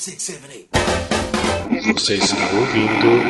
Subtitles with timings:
[0.00, 0.68] six, seven, eight.
[1.92, 3.22] Você está ouvindo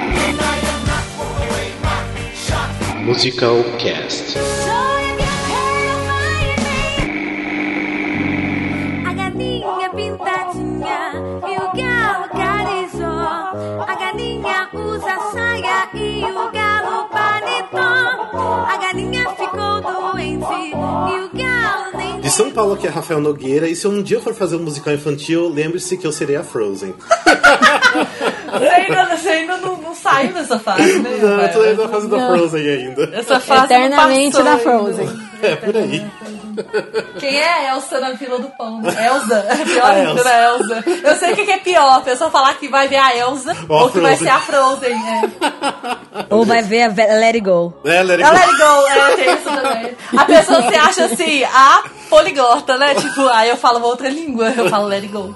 [3.05, 4.37] Musical Cast.
[22.31, 24.61] De São Paulo, aqui é Rafael Nogueira, e se um dia eu for fazer um
[24.61, 26.95] musical infantil, lembre-se que eu serei a Frozen.
[28.53, 31.19] Você ainda, você ainda não, não saiu dessa fase, né?
[31.21, 33.11] Não, eu tô ainda na fase da Frozen ainda.
[33.13, 35.09] Essa fase Eternamente da Frozen.
[35.09, 35.31] ainda.
[35.43, 36.07] É, por aí.
[37.19, 38.81] Quem é a Elsa na fila do pão?
[38.85, 39.47] Elsa.
[39.61, 40.29] É pior A ainda, Elsa.
[40.29, 40.85] a Elsa.
[41.05, 43.79] Eu sei o que é pior, a pessoa falar que vai ver a Elsa Ou
[43.79, 44.93] a ou que vai ser a Frozen.
[44.93, 45.23] É.
[46.31, 47.75] Ou vai ver a Let It Go.
[47.85, 48.35] É, let it A go.
[48.35, 49.97] Let It Go, é, tem isso também.
[50.17, 52.95] A pessoa se acha assim, a poliglota, né?
[52.95, 55.35] Tipo, aí eu falo uma outra língua, eu falo Let It Go.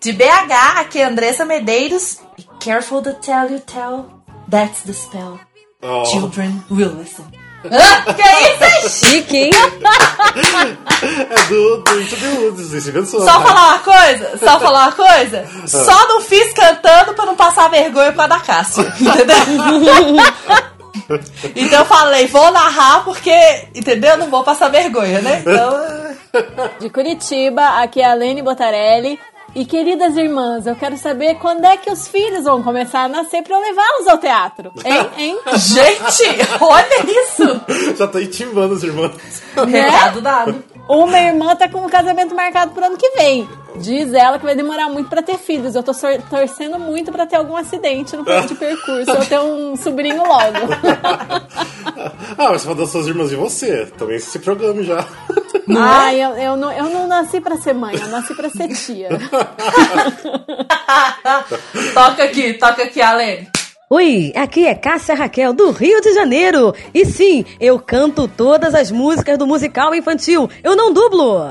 [0.00, 2.20] De BH, aqui é Andressa Medeiros.
[2.36, 4.06] Be careful to tell you tell.
[4.50, 5.38] That's the spell.
[5.82, 6.04] Oh.
[6.04, 7.24] Children will listen.
[7.64, 8.90] Ah, que isso, gente?
[8.90, 9.50] Chique, hein?
[11.02, 13.20] É do, do Into the Woods, você pensou.
[13.20, 13.46] Só né?
[13.46, 14.38] falar uma coisa?
[14.38, 15.44] Só falar uma coisa?
[15.66, 18.82] Só não fiz cantando pra não passar vergonha com a da Cássia.
[19.00, 19.36] Entendeu?
[21.54, 24.16] então eu falei, vou narrar porque, entendeu?
[24.16, 25.40] Não vou passar vergonha, né?
[25.40, 26.10] Então.
[26.80, 29.18] De Curitiba, aqui é a Lene Botarelli.
[29.54, 33.42] E queridas irmãs, eu quero saber quando é que os filhos vão começar a nascer
[33.42, 34.72] pra eu levá-los ao teatro.
[34.84, 35.10] Hein?
[35.18, 35.38] Hein?
[35.56, 37.96] Gente, olha isso!
[37.96, 39.12] Já tô intimando os irmãos.
[39.54, 40.64] Recado dado.
[40.90, 43.48] Uma irmã tá com um casamento marcado pro ano que vem.
[43.76, 45.76] Diz ela que vai demorar muito pra ter filhos.
[45.76, 45.92] Eu tô
[46.28, 49.08] torcendo muito pra ter algum acidente no plano de percurso.
[49.08, 50.58] Eu ter um sobrinho logo.
[52.38, 53.86] Ah, mas você falou das suas irmãs e você.
[53.98, 55.04] Também se programe já.
[55.78, 59.10] Ai, eu, eu, não, eu não nasci pra ser mãe, eu nasci pra ser tia.
[61.92, 63.50] toca aqui, toca aqui, Alene.
[63.92, 66.72] Oi, aqui é Cássia Raquel do Rio de Janeiro.
[66.94, 70.48] E sim, eu canto todas as músicas do musical infantil.
[70.62, 71.50] Eu não dublo.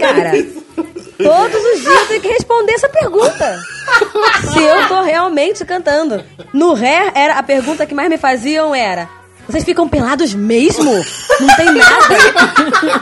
[0.00, 0.32] Cara,
[1.16, 3.60] todos os dias eu tenho que responder essa pergunta.
[4.52, 6.24] Se eu tô realmente cantando.
[6.52, 9.08] No Ré, era a pergunta que mais me faziam era:
[9.50, 10.92] vocês ficam pelados mesmo?
[11.40, 12.14] Não tem nada?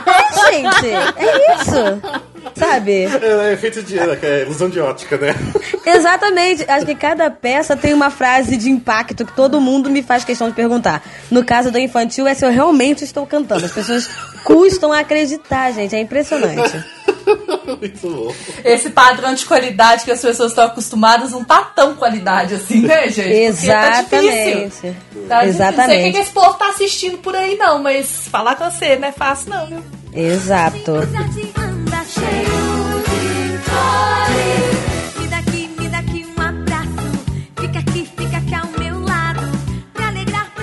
[0.07, 2.29] É, gente, é isso.
[2.55, 3.05] Sabe?
[3.05, 5.35] É, é feito de é, ilusão de ótica, né?
[5.85, 6.65] Exatamente.
[6.69, 10.49] Acho que cada peça tem uma frase de impacto que todo mundo me faz questão
[10.49, 11.03] de perguntar.
[11.29, 13.65] No caso do infantil, é se eu realmente estou cantando.
[13.65, 14.09] As pessoas
[14.43, 15.95] custam a acreditar, gente.
[15.95, 16.83] É impressionante.
[17.79, 18.33] Muito bom.
[18.63, 23.09] Esse padrão de qualidade que as pessoas estão acostumadas não tá tão qualidade assim, né,
[23.09, 23.57] gente?
[23.57, 24.29] Porque Tá difícil.
[24.29, 24.47] Exatamente.
[24.47, 24.65] Tá.
[24.65, 26.11] Não sei o que Exatamente.
[26.11, 29.49] que esse povo tá assistindo por aí, não, mas falar com você não é fácil,
[29.49, 29.83] não, viu?
[30.13, 30.91] Exato.
[30.91, 32.58] O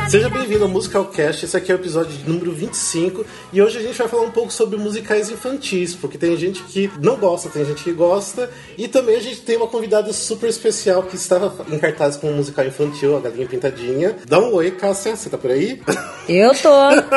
[0.09, 3.83] Seja bem-vindo ao Musical Cast, esse aqui é o episódio número 25 e hoje a
[3.83, 7.65] gente vai falar um pouco sobre musicais infantis, porque tem gente que não gosta, tem
[7.65, 11.77] gente que gosta e também a gente tem uma convidada super especial que estava em
[11.77, 14.15] cartaz com um musical infantil, a Galinha Pintadinha.
[14.29, 15.83] Dá um oi, Cássia, você tá por aí?
[16.29, 16.71] Eu tô.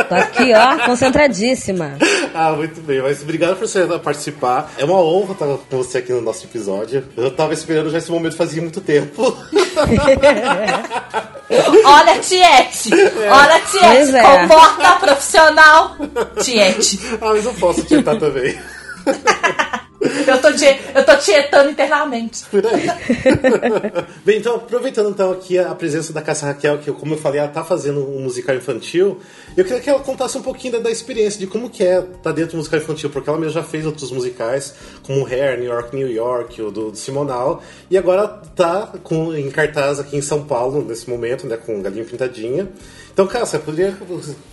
[0.04, 1.96] Tô aqui, ó, concentradíssima.
[2.34, 4.74] ah, muito bem, mas obrigado por você participar.
[4.80, 7.04] É uma honra estar com você aqui no nosso episódio.
[7.16, 9.38] Eu tava esperando já esse momento fazia muito tempo.
[11.84, 12.22] Olha,
[12.82, 13.14] Tiete!
[13.30, 14.16] Olha, Tiete!
[14.16, 14.22] É.
[14.22, 15.98] Comporta profissional!
[16.42, 17.00] Tiete!
[17.22, 18.58] ah, mas eu posso tentar também.
[20.02, 22.46] Eu tô, tie- eu tô tietando internamente.
[22.50, 22.88] Por aí.
[24.24, 27.50] Bem, então, aproveitando então aqui a presença da Cássia Raquel, que como eu falei, ela
[27.50, 29.20] tá fazendo um musical infantil,
[29.58, 32.32] eu queria que ela contasse um pouquinho da, da experiência, de como que é estar
[32.32, 34.74] dentro do musical infantil, porque ela mesmo já fez outros musicais,
[35.04, 37.62] como Hair, New York, New York, o do, do Simonal,
[37.92, 42.06] e agora tá com, em cartaz aqui em São Paulo, nesse momento, né, com Galinha
[42.06, 42.70] Pintadinha.
[43.12, 43.98] Então, Cássia, poderia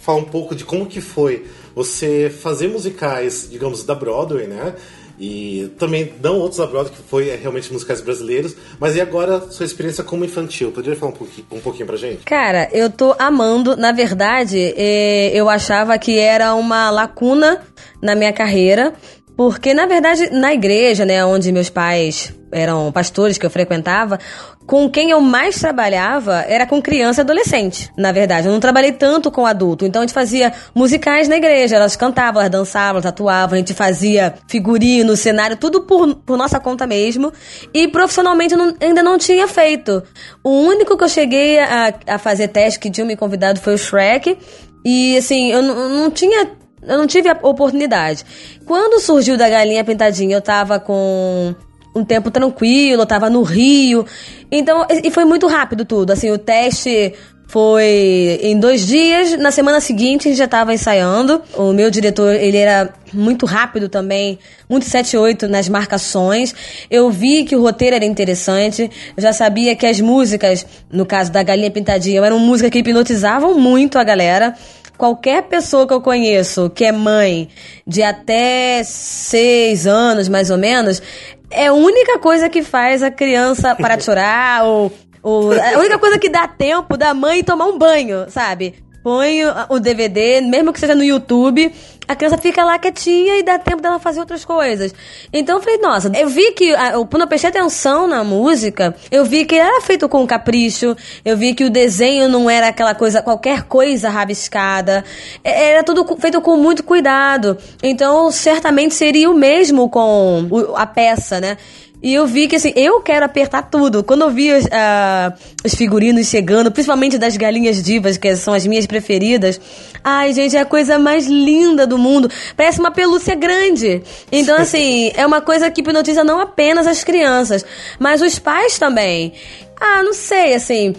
[0.02, 4.74] falar um pouco de como que foi você fazer musicais, digamos, da Broadway, né?
[5.18, 8.54] E também não outros da Broadway, que foi realmente musicais brasileiros.
[8.78, 10.70] Mas e agora sua experiência como infantil?
[10.70, 12.24] Poderia falar um pouquinho, um pouquinho pra gente?
[12.24, 13.76] Cara, eu tô amando.
[13.76, 17.62] Na verdade, eh, eu achava que era uma lacuna
[18.02, 18.92] na minha carreira.
[19.36, 24.18] Porque, na verdade, na igreja, né, onde meus pais eram pastores que eu frequentava,
[24.66, 27.90] com quem eu mais trabalhava era com criança e adolescente.
[27.98, 29.84] Na verdade, eu não trabalhei tanto com adulto.
[29.84, 33.74] Então a gente fazia musicais na igreja, elas cantavam, elas dançavam, elas atuavam, a gente
[33.74, 37.30] fazia figurino, cenário, tudo por, por nossa conta mesmo.
[37.74, 40.02] E profissionalmente eu não- ainda não tinha feito.
[40.42, 43.78] O único que eu cheguei a, a fazer teste que tinha me convidado foi o
[43.78, 44.38] Shrek.
[44.84, 46.48] E assim, eu não, não tinha.
[46.86, 48.24] Eu não tive a oportunidade.
[48.64, 51.54] Quando surgiu da galinha pintadinha, eu tava com
[51.94, 54.04] um tempo tranquilo, eu tava no Rio.
[54.50, 56.12] Então, e foi muito rápido tudo.
[56.12, 57.14] Assim, o teste
[57.48, 59.38] foi em dois dias.
[59.38, 61.40] Na semana seguinte, a gente já tava ensaiando.
[61.54, 64.38] O meu diretor, ele era muito rápido também,
[64.68, 66.54] muito 7-8 nas marcações.
[66.90, 68.90] Eu vi que o roteiro era interessante.
[69.16, 73.58] Eu já sabia que as músicas, no caso da Galinha Pintadinha, eram músicas que hipnotizavam
[73.58, 74.54] muito a galera
[74.96, 77.48] qualquer pessoa que eu conheço que é mãe
[77.86, 81.02] de até seis anos, mais ou menos,
[81.50, 85.98] é a única coisa que faz a criança parar de chorar ou, ou a única
[85.98, 88.74] coisa que dá tempo da mãe tomar um banho, sabe?
[89.02, 91.72] Põe o DVD, mesmo que seja no YouTube,
[92.08, 94.94] a criança fica lá quietinha e dá tempo dela fazer outras coisas.
[95.32, 99.24] Então eu falei, nossa, eu vi que, a, quando eu prestei atenção na música, eu
[99.24, 103.22] vi que era feito com capricho, eu vi que o desenho não era aquela coisa,
[103.22, 105.04] qualquer coisa rabiscada,
[105.42, 107.56] é- era tudo feito com muito cuidado.
[107.82, 111.56] Então certamente seria o mesmo com o- a peça, né?
[112.02, 114.04] E eu vi que assim, eu quero apertar tudo.
[114.04, 115.32] Quando eu vi os, ah,
[115.64, 119.60] os figurinos chegando, principalmente das galinhas divas, que são as minhas preferidas,
[120.04, 122.30] ai, gente, é a coisa mais linda do mundo.
[122.56, 124.02] Parece uma pelúcia grande.
[124.30, 127.64] Então, assim, é uma coisa que hipnotiza não apenas as crianças,
[127.98, 129.32] mas os pais também.
[129.80, 130.94] Ah, não sei, assim.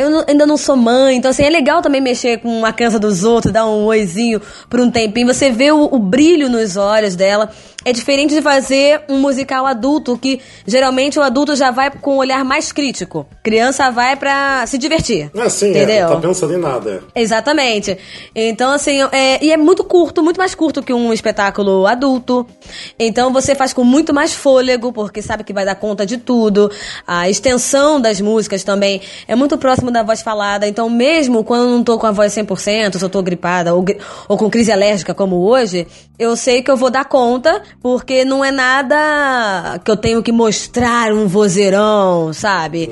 [0.00, 2.98] Eu não- ainda não sou mãe, então assim, é legal também mexer com a criança
[2.98, 5.26] dos outros, dar um oizinho por um tempinho.
[5.26, 7.50] Você vê o, o brilho nos olhos dela.
[7.82, 12.18] É diferente de fazer um musical adulto, que geralmente o adulto já vai com um
[12.18, 13.26] olhar mais crítico.
[13.42, 15.30] Criança vai pra se divertir.
[15.34, 16.08] Ah, sim, é, entendeu?
[16.10, 17.02] não tá pensando em nada.
[17.14, 17.96] Exatamente.
[18.34, 22.46] Então, assim, é, e é muito curto, muito mais curto que um espetáculo adulto.
[22.98, 26.70] Então, você faz com muito mais fôlego, porque sabe que vai dar conta de tudo.
[27.06, 29.56] A extensão das músicas também é muito
[29.90, 30.66] próximo da voz falada.
[30.66, 33.84] Então, mesmo quando eu não tô com a voz 100%, se eu tô gripada ou,
[34.28, 35.86] ou com crise alérgica como hoje,
[36.18, 40.32] eu sei que eu vou dar conta, porque não é nada que eu tenho que
[40.32, 42.90] mostrar um vozeirão, sabe?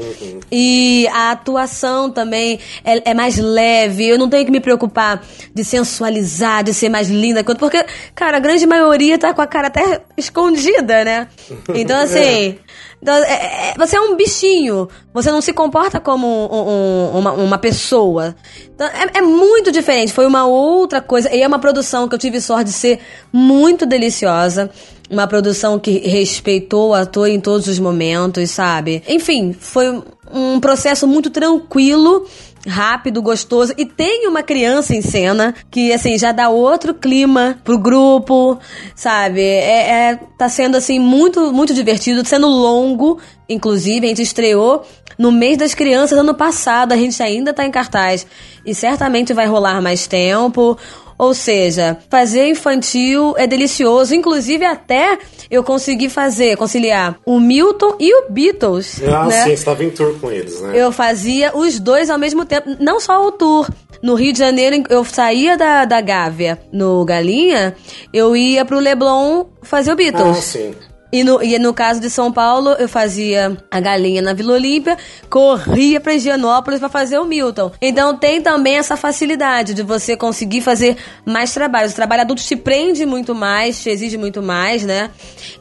[0.50, 4.06] E a atuação também é, é mais leve.
[4.06, 5.23] Eu não tenho que me preocupar
[5.55, 7.45] de sensualizar, de ser mais linda.
[7.45, 7.85] Porque,
[8.15, 11.29] cara, a grande maioria tá com a cara até escondida, né?
[11.75, 12.59] Então, assim.
[13.06, 14.89] É- é- você é um bichinho.
[15.15, 16.69] Você não se comporta como um-
[17.15, 18.35] um- uma, uma pessoa.
[18.75, 20.12] Então, é, é muito diferente.
[20.12, 21.33] Foi uma outra coisa.
[21.35, 22.99] E é uma produção que eu tive sorte de ser
[23.33, 24.71] muito deliciosa.
[25.11, 29.03] Uma produção que respeitou o ator em todos os momentos, sabe?
[29.09, 32.27] Enfim, foi um processo muito tranquilo,
[32.69, 33.73] rápido, gostoso.
[33.76, 38.59] E tem uma criança em cena que, assim, já dá outro clima pro grupo,
[38.94, 39.41] sabe?
[39.41, 43.19] É, é- tá sendo, assim, muito, muito divertido, sendo longo.
[43.49, 44.85] Inclusive, a gente estreou
[45.19, 46.93] no mês das crianças ano passado.
[46.93, 48.26] A gente ainda tá em cartaz.
[48.65, 50.79] E certamente vai rolar mais tempo.
[51.19, 54.15] Ou seja, fazer infantil é delicioso.
[54.15, 55.19] Inclusive, até
[55.50, 59.03] eu consegui fazer, conciliar o Milton e o Beatles.
[59.03, 59.44] Ah, né?
[59.44, 60.73] sim, você tava em tour com eles, né?
[60.75, 62.76] Eu fazia os dois ao mesmo tempo.
[62.79, 63.69] Não só o tour.
[64.00, 67.75] No Rio de Janeiro, eu saía da, da Gávea no Galinha,
[68.14, 70.37] eu ia pro Leblon fazer o Ah, Beatles.
[70.37, 70.73] sim.
[71.11, 74.97] E no, e no caso de São Paulo, eu fazia a galinha na Vila Olímpia,
[75.31, 77.73] corria pra Higienópolis pra fazer o Milton.
[77.81, 81.93] Então tem também essa facilidade de você conseguir fazer mais trabalhos.
[81.93, 85.11] O trabalho adulto te prende muito mais, te exige muito mais, né?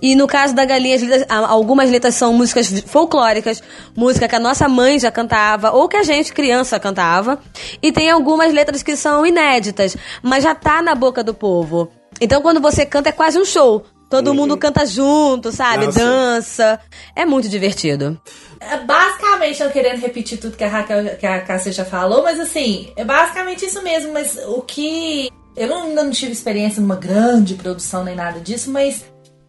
[0.02, 3.64] E no caso da galinha, as letras- algumas letras são músicas folclóricas,
[3.96, 7.40] música que a nossa mãe já cantava, ou que a gente, criança, cantava.
[7.82, 11.90] E tem algumas letras que são inéditas, mas já tá na boca do povo.
[12.20, 13.86] Então quando você canta é quase um show.
[14.10, 15.92] Todo mundo canta junto, sabe?
[15.92, 16.00] Sim.
[16.00, 16.80] Dança.
[17.16, 18.20] É muito divertido.
[18.60, 22.40] É basicamente, não querendo repetir tudo que a Raquel, que a Cássia já falou, mas
[22.40, 24.14] assim, é basicamente isso mesmo.
[24.14, 25.30] Mas o que.
[25.56, 29.04] Eu não- ainda não tive experiência numa grande produção nem nada disso, mas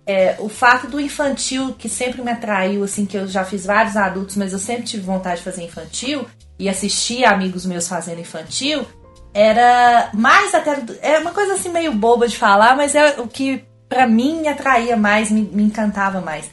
[0.06, 3.94] é, o fato do infantil que sempre me atraiu, assim, que eu já fiz vários
[3.96, 6.26] adultos, mas eu sempre tive vontade de fazer infantil
[6.58, 8.86] e assistir amigos meus fazendo infantil,
[9.34, 10.82] era mais até.
[11.02, 14.48] É uma coisa assim meio boba de falar, mas é o que pra mim me
[14.48, 16.50] atraía mais, me, me encantava mais.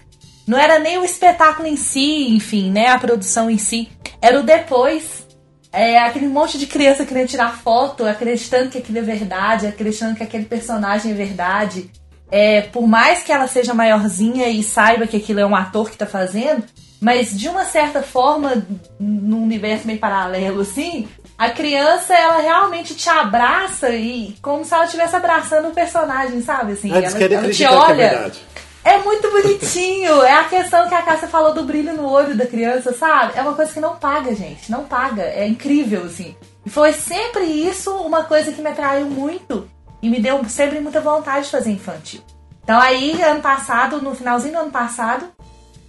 [0.47, 2.87] Não era nem o espetáculo em si, enfim, né?
[2.87, 3.89] A produção em si.
[4.21, 5.25] Era o depois.
[5.71, 10.23] É aquele monte de criança querendo tirar foto, acreditando que aquilo é verdade, acreditando que
[10.23, 11.89] aquele personagem é verdade.
[12.31, 15.97] É, por mais que ela seja maiorzinha e saiba que aquilo é um ator que
[15.97, 16.63] tá fazendo,
[17.05, 18.65] mas de uma certa forma,
[18.99, 21.07] num universo meio paralelo assim,
[21.37, 26.71] a criança ela realmente te abraça e como se ela estivesse abraçando o personagem, sabe?
[26.71, 27.93] Assim, ela, ela te é olha.
[27.93, 28.41] verdade.
[28.83, 30.23] É muito bonitinho.
[30.23, 33.33] É a questão que a Cássia falou do brilho no olho da criança, sabe?
[33.35, 34.71] É uma coisa que não paga, gente.
[34.71, 35.21] Não paga.
[35.21, 36.35] É incrível, assim.
[36.65, 39.69] E foi sempre isso uma coisa que me atraiu muito
[40.01, 42.21] e me deu sempre muita vontade de fazer infantil.
[42.63, 45.34] Então aí, ano passado, no finalzinho do ano passado,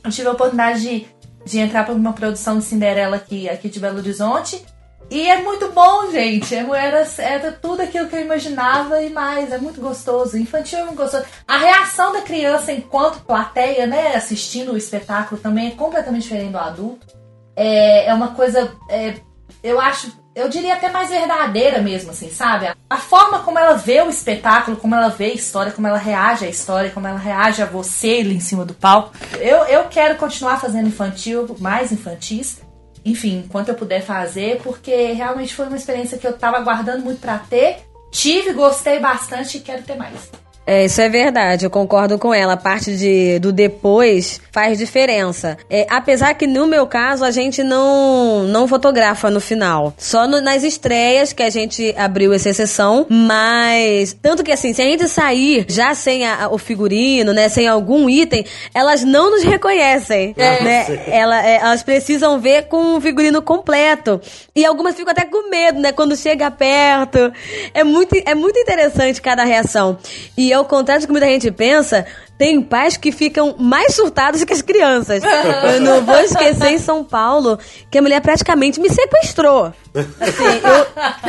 [0.06, 1.06] eu tive a oportunidade de,
[1.44, 4.64] de entrar para uma produção de Cinderela aqui, aqui de Belo Horizonte.
[5.08, 6.52] E é muito bom, gente.
[6.54, 9.52] É- Era, era tudo aquilo que eu imaginava e mais.
[9.52, 10.36] É muito gostoso.
[10.36, 11.24] Infantil é muito gostoso.
[11.46, 16.58] A reação da criança enquanto plateia, né, assistindo o espetáculo também é completamente diferente do
[16.58, 17.06] adulto.
[17.54, 19.14] É, é uma coisa, é,
[19.62, 22.68] eu acho, eu diria até mais verdadeira mesmo, assim, sabe?
[22.88, 26.44] A forma como ela vê o espetáculo, como ela vê a história, como ela reage
[26.44, 29.12] à história, como ela reage a você ali em cima do palco.
[29.40, 32.60] Eu, eu quero continuar fazendo infantil, mais infantis
[33.06, 37.20] enfim, enquanto eu puder fazer, porque realmente foi uma experiência que eu tava aguardando muito
[37.20, 37.76] pra ter.
[38.10, 40.28] Tive, gostei bastante e quero ter mais.
[40.66, 42.54] É, isso é verdade, eu concordo com ela.
[42.54, 45.56] A parte de, do depois faz diferença.
[45.70, 49.94] É, apesar que no meu caso a gente não, não fotografa no final.
[49.96, 53.06] Só no- nas estreias que a gente abriu essa exceção.
[53.08, 57.68] Mas, tanto que assim, se a gente sair já sem a- o figurino, né, sem
[57.68, 58.44] algum item,
[58.74, 60.34] elas não nos reconhecem.
[60.64, 60.84] né?
[61.06, 64.20] Ela- é, elas precisam ver com o figurino completo.
[64.54, 67.32] E algumas ficam até com medo, né, quando chega perto.
[67.72, 69.98] É muito, é muito interessante cada reação.
[70.36, 72.04] E ao contrário do que muita gente pensa,
[72.38, 75.22] tem pais que ficam mais surtados que as crianças.
[75.74, 77.58] Eu não vou esquecer em São Paulo
[77.90, 79.72] que a mulher praticamente me sequestrou.
[80.20, 80.44] Assim,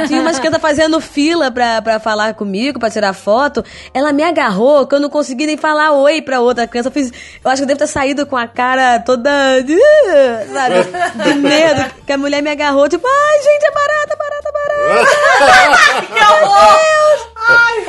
[0.01, 3.63] eu tinha umas crianças fazendo fila pra, pra falar comigo, pra tirar foto.
[3.93, 6.89] Ela me agarrou que eu não consegui nem falar oi pra outra criança.
[6.89, 7.09] Eu, fiz,
[7.43, 9.61] eu acho que eu devo ter saído com a cara toda.
[9.61, 9.77] de-
[10.51, 10.75] Sabe?
[11.23, 11.85] De medo.
[12.05, 16.07] Que a mulher me agarrou, tipo, ai, gente, é barata, barata, barata.
[16.13, 16.77] Que horror!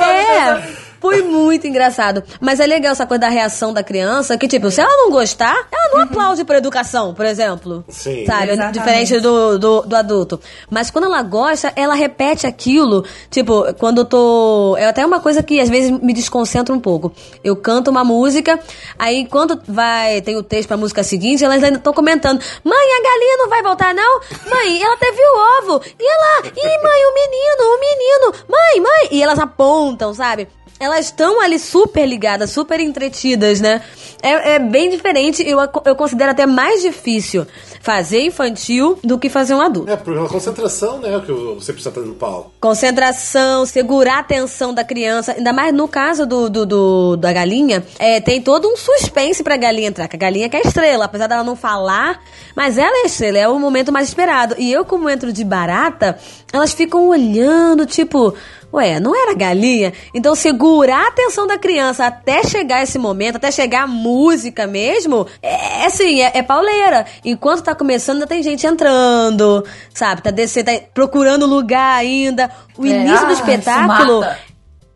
[0.01, 0.88] É.
[0.99, 2.23] Foi muito engraçado.
[2.39, 5.67] Mas é legal essa coisa da reação da criança, que, tipo, se ela não gostar,
[5.71, 7.83] ela não aplaude por educação, por exemplo.
[7.87, 8.25] Sim.
[8.25, 8.51] Sabe?
[8.51, 8.79] Exatamente.
[8.79, 10.39] Diferente do, do, do adulto.
[10.69, 13.05] Mas quando ela gosta, ela repete aquilo.
[13.29, 14.75] Tipo, quando eu tô.
[14.77, 17.11] É até uma coisa que às vezes me desconcentra um pouco.
[17.43, 18.59] Eu canto uma música,
[18.97, 20.21] aí quando vai.
[20.21, 23.63] Tem o texto pra música seguinte, elas ainda estão comentando: Mãe, a galinha não vai
[23.63, 24.19] voltar, não?
[24.49, 25.81] Mãe, ela teve o ovo.
[25.99, 26.47] E ela.
[26.47, 28.45] Ih, mãe, o menino, o menino.
[28.49, 29.07] Mãe, mãe.
[29.11, 30.47] E elas apontam, sabe?
[30.79, 33.81] Elas estão ali super ligadas, super entretidas, né?
[34.21, 35.43] É, é bem diferente.
[35.47, 37.45] Eu, eu considero até mais difícil
[37.81, 39.91] fazer infantil do que fazer um adulto.
[39.91, 41.21] É, por uma concentração, né?
[41.25, 42.51] Que você precisa estar no palco.
[42.59, 45.33] Concentração, segurar a atenção da criança.
[45.33, 49.57] Ainda mais no caso do, do, do- da galinha, é, tem todo um suspense pra
[49.57, 50.07] galinha entrar.
[50.07, 52.21] Que a galinha que é a estrela, apesar dela não falar,
[52.55, 54.55] mas ela é estrela, é o momento mais esperado.
[54.57, 56.17] E eu, como entro de barata,
[56.53, 58.33] elas ficam olhando, tipo.
[58.73, 59.93] Ué, não era galinha?
[60.13, 65.25] Então segurar a atenção da criança até chegar esse momento, até chegar a música mesmo,
[65.41, 67.05] é é assim, é, é pauleira.
[67.23, 70.21] Enquanto tá começando, ainda tem gente entrando, sabe?
[70.21, 72.51] Tá descendo, tá procurando lugar ainda.
[72.77, 74.25] O É, início do ah, espetáculo.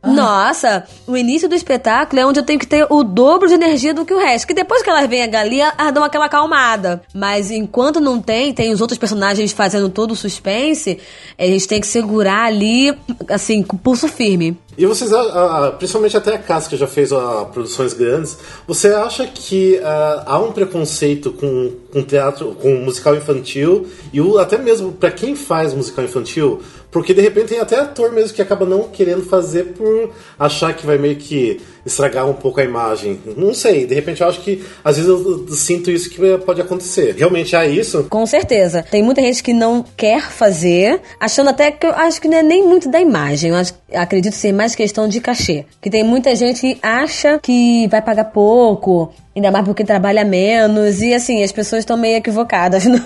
[0.04, 0.22] Mata.
[0.22, 3.94] Nossa, o início do espetáculo é onde eu tenho que ter o dobro de energia
[3.94, 4.48] do que o resto.
[4.48, 7.02] Que depois que elas vêm a galinha, elas dão aquela acalmada.
[7.14, 11.00] Mas enquanto não tem, tem os outros personagens fazendo todo o suspense,
[11.38, 12.94] a gente tem que segurar ali,
[13.30, 14.58] assim, com o pulso firme.
[14.78, 18.88] E vocês, ah, ah, principalmente até a Casa que já fez ah, produções grandes, você
[18.88, 24.58] acha que ah, há um preconceito com, com teatro, com musical infantil e o, até
[24.58, 26.62] mesmo pra quem faz musical infantil?
[26.94, 30.86] Porque de repente tem até ator mesmo que acaba não querendo fazer por achar que
[30.86, 33.20] vai meio que estragar um pouco a imagem.
[33.36, 37.16] Não sei, de repente eu acho que às vezes eu, sinto isso que pode acontecer.
[37.18, 38.06] Realmente há isso?
[38.10, 38.86] Com certeza.
[38.90, 42.44] Tem muita gente que não quer fazer, achando até que eu acho que não é
[42.44, 43.50] nem muito da imagem.
[43.50, 45.66] Eu acho, acredito ser mais questão de cachê.
[45.82, 51.02] Que tem muita gente que acha que vai pagar pouco, ainda mais porque trabalha menos.
[51.02, 53.00] E assim, as pessoas estão meio equivocadas no,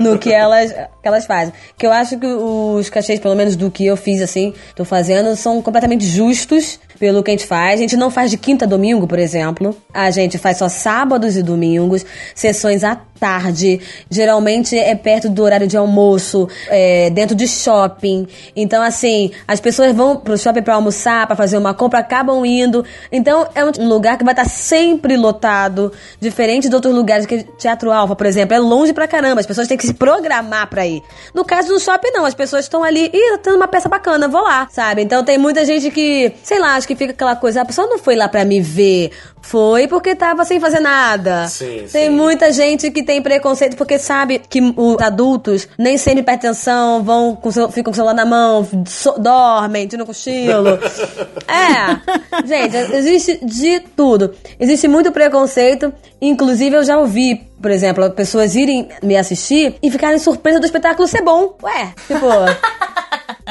[0.00, 1.52] no que, elas, que elas fazem.
[1.76, 5.34] Que eu acho que os cachês, pelo menos do que eu fiz, assim, tô fazendo,
[5.34, 7.80] são completamente justos pelo que a gente faz.
[7.80, 9.74] A gente não faz de quinta a domingo, por exemplo.
[9.94, 12.04] A gente faz só sábados e domingos,
[12.34, 13.80] sessões à tarde.
[14.10, 18.26] Geralmente é perto do horário de almoço, é, dentro de shopping.
[18.54, 22.84] Então, assim, as pessoas vão pro shopping pra almoçar, pra fazer uma compra, acabam indo.
[23.10, 27.90] Então, é um lugar que vai estar sempre lotado, diferente de outros lugares que Teatro
[27.92, 29.40] Alfa, por exemplo, é longe pra caramba.
[29.40, 31.02] As pessoas têm que se programar pra ir.
[31.32, 32.24] No caso do shopping, não.
[32.24, 35.02] As pessoas estão ali, ih, tá tendo uma peça bacana, vou lá, sabe?
[35.02, 37.98] Então, tem muita gente que, sei lá, acho que fica aquela coisa, a pessoa não
[37.98, 39.10] foi lá pra me ver,
[39.44, 41.46] foi porque tava sem fazer nada.
[41.48, 42.08] Sim, tem sim.
[42.08, 47.36] muita gente que tem preconceito porque sabe que os adultos nem sempre prestam atenção, vão
[47.36, 50.78] com seu, ficam com o celular na mão, so- dormem, tiram cochilo.
[51.46, 54.34] é, gente, existe de tudo.
[54.58, 60.18] Existe muito preconceito, inclusive eu já ouvi por exemplo, pessoas irem me assistir e ficarem
[60.18, 61.56] surpresas do espetáculo ser bom.
[61.62, 62.26] Ué, tipo.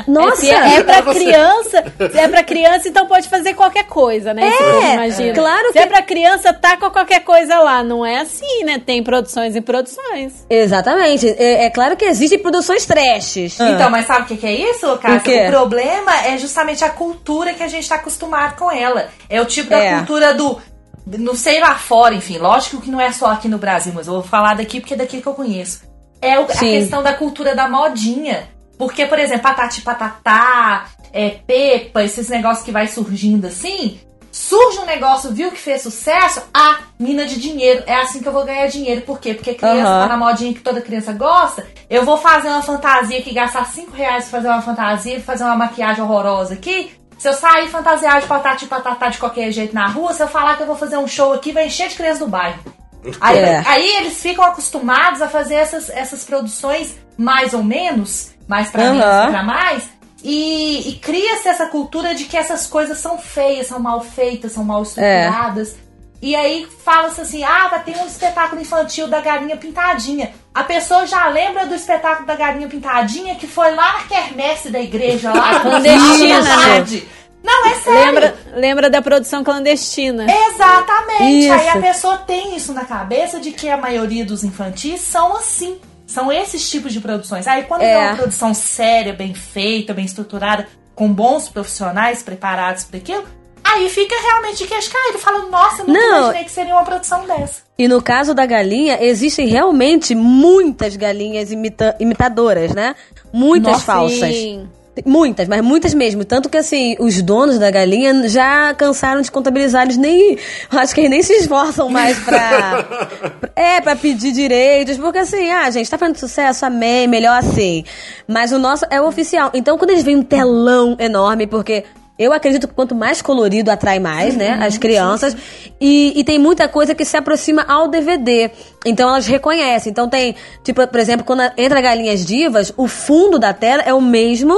[0.07, 0.37] Nossa!
[0.37, 4.33] Se é, é pra Você- criança, se é pra criança, então pode fazer qualquer coisa,
[4.33, 4.49] né?
[4.49, 5.33] É, imagina.
[5.33, 7.83] claro Se que- é pra criança, taca qualquer coisa lá.
[7.83, 8.81] Não é assim, né?
[8.83, 10.45] Tem produções e produções.
[10.49, 11.29] Exatamente.
[11.37, 13.59] É, é claro que existem produções trashes.
[13.59, 15.43] Então, mas sabe o que, que é isso, Cássia?
[15.43, 15.47] O?
[15.47, 19.07] O problema é justamente a cultura que a gente tá acostumado com ela.
[19.29, 19.95] É o tipo da É.
[19.97, 20.59] cultura do.
[21.05, 22.37] Não sei lá fora, enfim.
[22.37, 24.97] Lógico que não é só aqui no Brasil, mas eu vou falar daqui porque é
[24.97, 25.81] daqui que eu conheço.
[26.21, 28.47] É o- a questão da cultura da modinha.
[28.77, 33.99] Porque, por exemplo, patati patatá, é, pepa, esses negócios que vai surgindo assim.
[34.31, 36.41] Surge um negócio, viu que fez sucesso?
[36.51, 37.83] Ah, mina de dinheiro.
[37.85, 39.01] É assim que eu vou ganhar dinheiro.
[39.01, 39.35] Por quê?
[39.35, 40.01] Porque criança Aham.
[40.01, 41.67] tá na modinha que toda criança gosta.
[41.87, 45.55] Eu vou fazer uma fantasia que gastar 5 reais pra fazer uma fantasia, fazer uma
[45.55, 46.91] maquiagem horrorosa aqui.
[47.23, 50.57] Se eu sair fantasiado de patati patatá de qualquer jeito na rua, se eu falar
[50.57, 52.59] que eu vou fazer um show aqui, vai encher de criança do bairro.
[53.21, 53.63] Aí, É.
[53.65, 58.93] aí eles ficam acostumados a fazer essas, essas produções mais ou menos, mais pra Aham.
[58.97, 59.89] menos pra mais.
[60.21, 64.65] E, e cria-se essa cultura de que essas coisas são feias, são mal feitas, são
[64.65, 65.77] mal estruturadas.
[66.21, 70.33] E aí fala-se assim: ah, vai ter um espetáculo infantil da galinha pintadinha.
[70.53, 74.79] A pessoa já lembra do espetáculo da galinha pintadinha que foi lá na quermesse da
[74.79, 77.07] igreja, lá no Clandestina, tarde.
[77.43, 78.03] Não, é sério.
[78.05, 80.25] Lembra, lembra da produção clandestina.
[80.31, 81.49] Exatamente.
[81.49, 81.77] Aí Isso.
[81.77, 85.77] a pessoa tem isso na cabeça de que a maioria dos infantis são assim.
[86.07, 87.47] São esses tipos de produções.
[87.47, 87.91] Aí quando É.
[87.91, 93.25] é uma produção séria, bem feita, bem estruturada, com bons profissionais preparados para aquilo,
[93.63, 95.17] aí fica realmente de queixo caído.
[95.17, 96.17] Fala, nossa, eu nunca Não.
[96.19, 97.62] imaginei que seria uma produção dessa.
[97.77, 102.95] E no caso da galinha, existem realmente muitas galinhas imita- imitadoras, né?
[103.31, 104.35] Muitas Nossa, falsas.
[104.35, 104.67] Sim.
[105.03, 106.23] Muitas, mas muitas mesmo.
[106.23, 109.83] Tanto que, assim, os donos da galinha já cansaram de contabilizar.
[109.83, 110.37] Eles nem.
[110.69, 112.85] Acho que eles nem se esforçam mais pra.
[113.55, 114.99] é, pra pedir direitos.
[114.99, 117.83] Porque, assim, ah, gente, tá fazendo sucesso, amém, melhor assim.
[118.27, 119.49] Mas o nosso é o oficial.
[119.55, 121.85] Então, quando eles veem um telão enorme, porque.
[122.17, 124.59] Eu acredito que quanto mais colorido atrai mais, né?
[124.61, 125.35] As crianças.
[125.81, 128.51] E, e tem muita coisa que se aproxima ao DVD.
[128.85, 129.89] Então elas reconhecem.
[129.89, 133.99] Então tem, tipo, por exemplo, quando entra Galinhas Divas, o fundo da tela é o
[134.01, 134.55] mesmo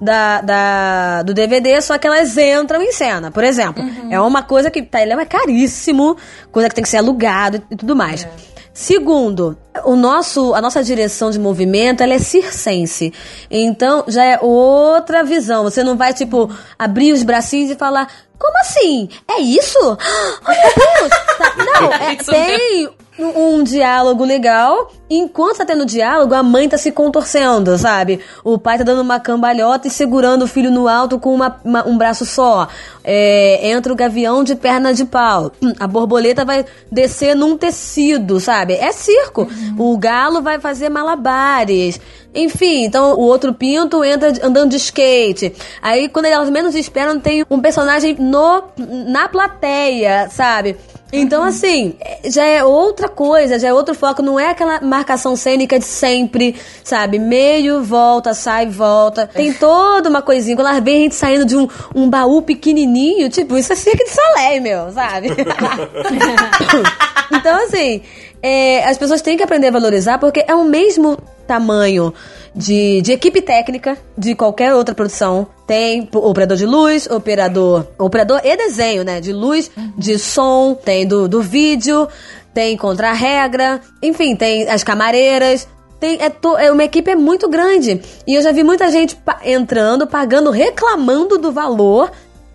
[0.00, 3.84] da, da- do DVD, só que elas entram em cena, por exemplo.
[4.10, 6.16] É uma coisa que tá, ele é caríssimo,
[6.50, 8.26] coisa que tem que ser alugado e tudo mais.
[8.74, 13.12] Segundo, o nosso, a nossa direção de movimento ela é circense.
[13.48, 15.62] Então já é outra visão.
[15.62, 18.10] Você não vai, tipo, abrir os bracinhos e falar.
[18.36, 19.08] Como assim?
[19.28, 19.78] É isso?
[19.80, 21.10] Oh, meu Deus!
[21.38, 24.90] Tá- não, é- tem um, diálogo legal.
[25.08, 28.20] Enquanto tá tendo diálogo, a mãe tá se contorcendo, sabe?
[28.42, 31.86] O pai tá dando uma cambalhota e segurando o filho no alto com uma- uma-
[31.86, 32.66] um braço só.
[33.04, 35.52] É, entra o gavião de perna de pau.
[35.78, 38.74] A borboleta vai descer num tecido, sabe?
[38.74, 39.46] É circo.
[39.78, 42.00] O galo vai fazer malabares.
[42.34, 45.54] Enfim, então o outro pinto entra andando de skate.
[45.80, 48.64] Aí, quando elas menos esperam, tem um personagem no,
[49.06, 50.76] na plateia, sabe?
[51.16, 55.36] Então, assim, é- já é outra coisa, já é outro foco, não é aquela marcação
[55.36, 57.20] cênica de sempre, sabe?
[57.20, 59.28] Meio, volta, sai, volta.
[59.32, 60.56] Tem toda uma coisinha.
[60.56, 64.04] Quando elas veem a gente saindo de um, um baú pequenininho, tipo, isso é circo
[64.04, 65.28] de Soleil, meu, sabe?
[67.30, 68.02] então, assim,
[68.46, 72.12] é, as pessoas têm que aprender a valorizar porque é o mesmo tamanho
[72.54, 75.46] de, de equipe técnica de qualquer outra produção.
[75.66, 77.86] Tem operador de luz, operador.
[77.98, 79.20] Operador e desenho, né?
[79.20, 82.06] De luz, de som, tem do, do vídeo,
[82.52, 85.66] tem contra-regra, enfim, tem as camareiras.
[85.98, 88.02] Tem, é, to- é uma equipe é muito grande.
[88.26, 92.10] E eu já vi muita gente pa- entrando, pagando, reclamando do valor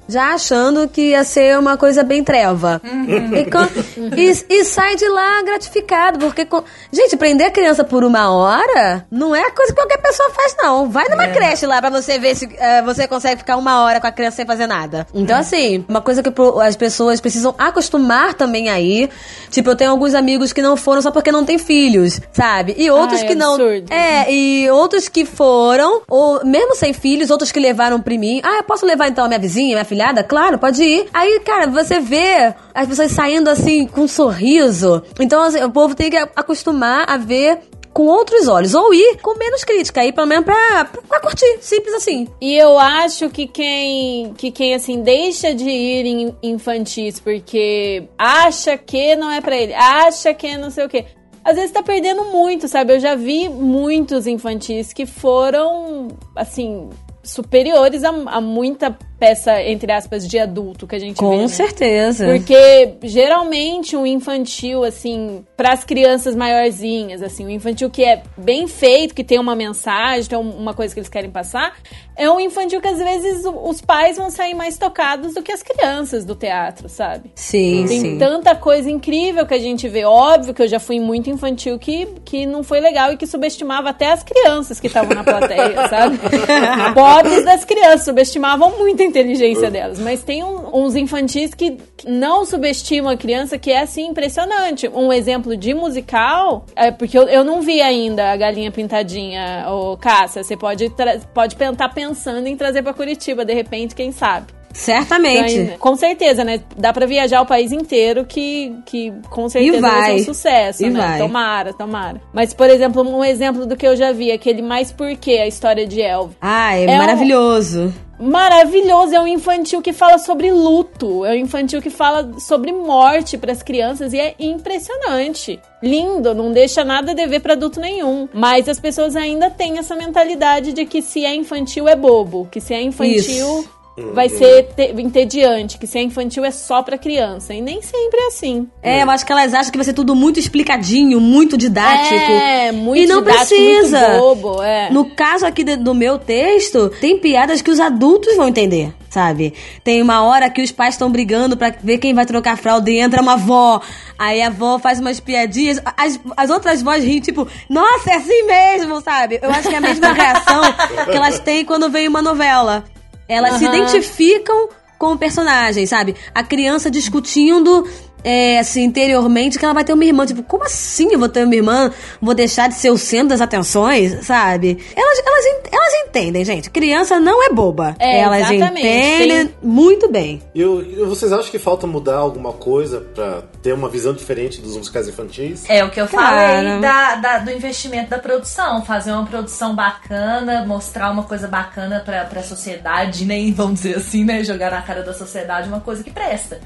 [0.09, 2.81] já achando que ia ser uma coisa bem treva.
[2.83, 6.43] E, com- e- e sai de lá gratificado, porque...
[6.45, 10.55] com- gente, prender a criança por uma hora não é coisa que qualquer pessoa faz,
[10.57, 10.89] não.
[10.89, 14.07] Vai numa creche lá pra você ver se eh, você consegue ficar uma hora com
[14.07, 15.05] a criança sem fazer nada.
[15.13, 19.09] Então, assim, uma coisa que as pessoas precisam acostumar também aí.
[19.51, 22.73] Tipo, eu tenho alguns amigos que não foram só porque não têm filhos, sabe?
[22.77, 23.53] E outros Ai, que não...
[23.55, 23.93] absurdo.
[23.93, 28.41] É, e outros que foram, ou mesmo sem filhos, outros que levaram pra mim.
[28.43, 29.85] Ah, eu posso levar então a minha vizinha, minha
[30.23, 31.07] Claro, pode ir.
[31.13, 35.03] Aí, cara, você vê as pessoas saindo assim com um sorriso.
[35.19, 37.59] Então, assim, o povo tem que acostumar a ver
[37.93, 38.73] com outros olhos.
[38.73, 41.57] Ou ir com menos crítica, aí pelo menos pra, pra curtir.
[41.61, 42.27] Simples assim.
[42.39, 48.77] E eu acho que quem, que quem assim, deixa de ir em infantis porque acha
[48.77, 51.05] que não é pra ele, acha que não sei o quê.
[51.43, 52.93] Às vezes tá perdendo muito, sabe?
[52.93, 56.89] Eu já vi muitos infantis que foram, assim,
[57.23, 61.19] superiores a, a muita peça, entre aspas, de adulto que a gente vê.
[61.19, 61.47] Com né?
[61.47, 62.25] certeza.
[62.25, 68.67] Porque geralmente um infantil, assim, para as crianças maiorzinhas, assim, um infantil que é bem
[68.67, 71.73] feito, que tem uma mensagem, tem uma coisa que eles querem passar,
[72.15, 75.51] é um infantil que às vezes o- os pais vão sair mais tocados do que
[75.51, 77.31] as crianças do teatro, sabe?
[77.35, 78.17] Sim, Tem sim.
[78.17, 80.05] tanta coisa incrível que a gente vê.
[80.05, 83.89] Óbvio que eu já fui muito infantil que, que não foi legal e que subestimava
[83.89, 86.19] até as crianças que estavam na plateia, sabe?
[86.93, 89.99] Pobres das crianças, subestimavam muito a inteligência delas.
[89.99, 94.87] Mas tem um- uns infantis que não subestimam a criança, que é assim impressionante.
[94.87, 99.97] Um exemplo de musical, é porque eu, eu não vi ainda a Galinha Pintadinha, ô
[99.97, 100.43] Cássia.
[100.43, 100.89] Você pode,
[101.33, 104.58] pode estar pensando em trazer pra Curitiba, de repente, quem sabe.
[104.73, 105.53] Certamente.
[105.57, 106.61] Então, com certeza, né?
[106.77, 110.15] Dá pra viajar o país inteiro que, que com certeza vai.
[110.17, 110.99] ser um sucesso, E né?
[110.99, 111.17] vai.
[111.19, 112.21] Tomara, tomara.
[112.33, 115.85] Mas, por exemplo, um exemplo do que eu já vi, aquele Mais Porquê, a história
[115.87, 116.35] de Elvis.
[116.41, 117.93] Ah, é, É um- maravilhoso.
[118.21, 123.37] Maravilhoso, é um infantil que fala sobre luto, é um infantil que fala sobre morte
[123.37, 125.57] pras crianças e é impressionante.
[125.81, 128.27] Lindo, não deixa nada a dever pra adulto nenhum.
[128.33, 132.59] Mas as pessoas ainda têm essa mentalidade de que se é infantil é bobo, que
[132.59, 133.15] se é infantil
[133.59, 133.69] Isso.
[134.13, 137.53] Vai ser te- entediante, que se é infantil é só pra criança.
[137.53, 138.67] E nem sempre é assim.
[138.81, 142.15] É, eu acho que elas acham que vai ser tudo muito explicadinho, muito didático.
[142.15, 144.17] É, muito e não didático, precisa.
[144.19, 144.89] bobo, é.
[144.89, 149.53] No caso aqui de- do meu texto, tem piadas que os adultos vão entender, sabe?
[149.83, 152.89] Tem uma hora que os pais estão brigando pra ver quem vai trocar a fralda
[152.89, 153.81] e entra uma avó.
[154.17, 158.43] Aí a avó faz umas piadinhas, as, as outras vozes riem, tipo, nossa, é assim
[158.43, 159.39] mesmo, sabe?
[159.41, 160.61] Eu acho que é a mesma reação
[161.11, 162.83] que elas têm quando vem uma novela.
[163.29, 163.77] Elas se Aham.
[163.77, 166.15] identificam com o personagem, sabe?
[166.35, 167.87] A criança discutindo.
[168.23, 170.25] É, assim, interiormente, que ela vai ter uma irmã.
[170.25, 171.91] Tipo, como assim eu vou ter uma irmã?
[172.21, 174.77] Vou deixar de ser o centro das atenções, sabe?
[174.95, 176.69] Elas, elas, elas entendem, gente.
[176.69, 177.95] Criança não é boba.
[177.99, 178.87] É, elas exatamente.
[178.87, 180.41] entendem Tem- muito bem.
[180.53, 184.75] E eu- vocês acham que falta mudar alguma coisa pra ter uma visão diferente dos
[184.75, 185.63] musicais infantis?
[185.69, 186.57] É o que eu Cara.
[186.57, 188.83] falei da, da- do investimento da produção.
[188.83, 194.23] Fazer uma produção bacana, mostrar uma coisa bacana pra, pra sociedade, nem vamos dizer assim,
[194.25, 194.43] né?
[194.43, 196.59] Jogar na cara da sociedade uma coisa que presta.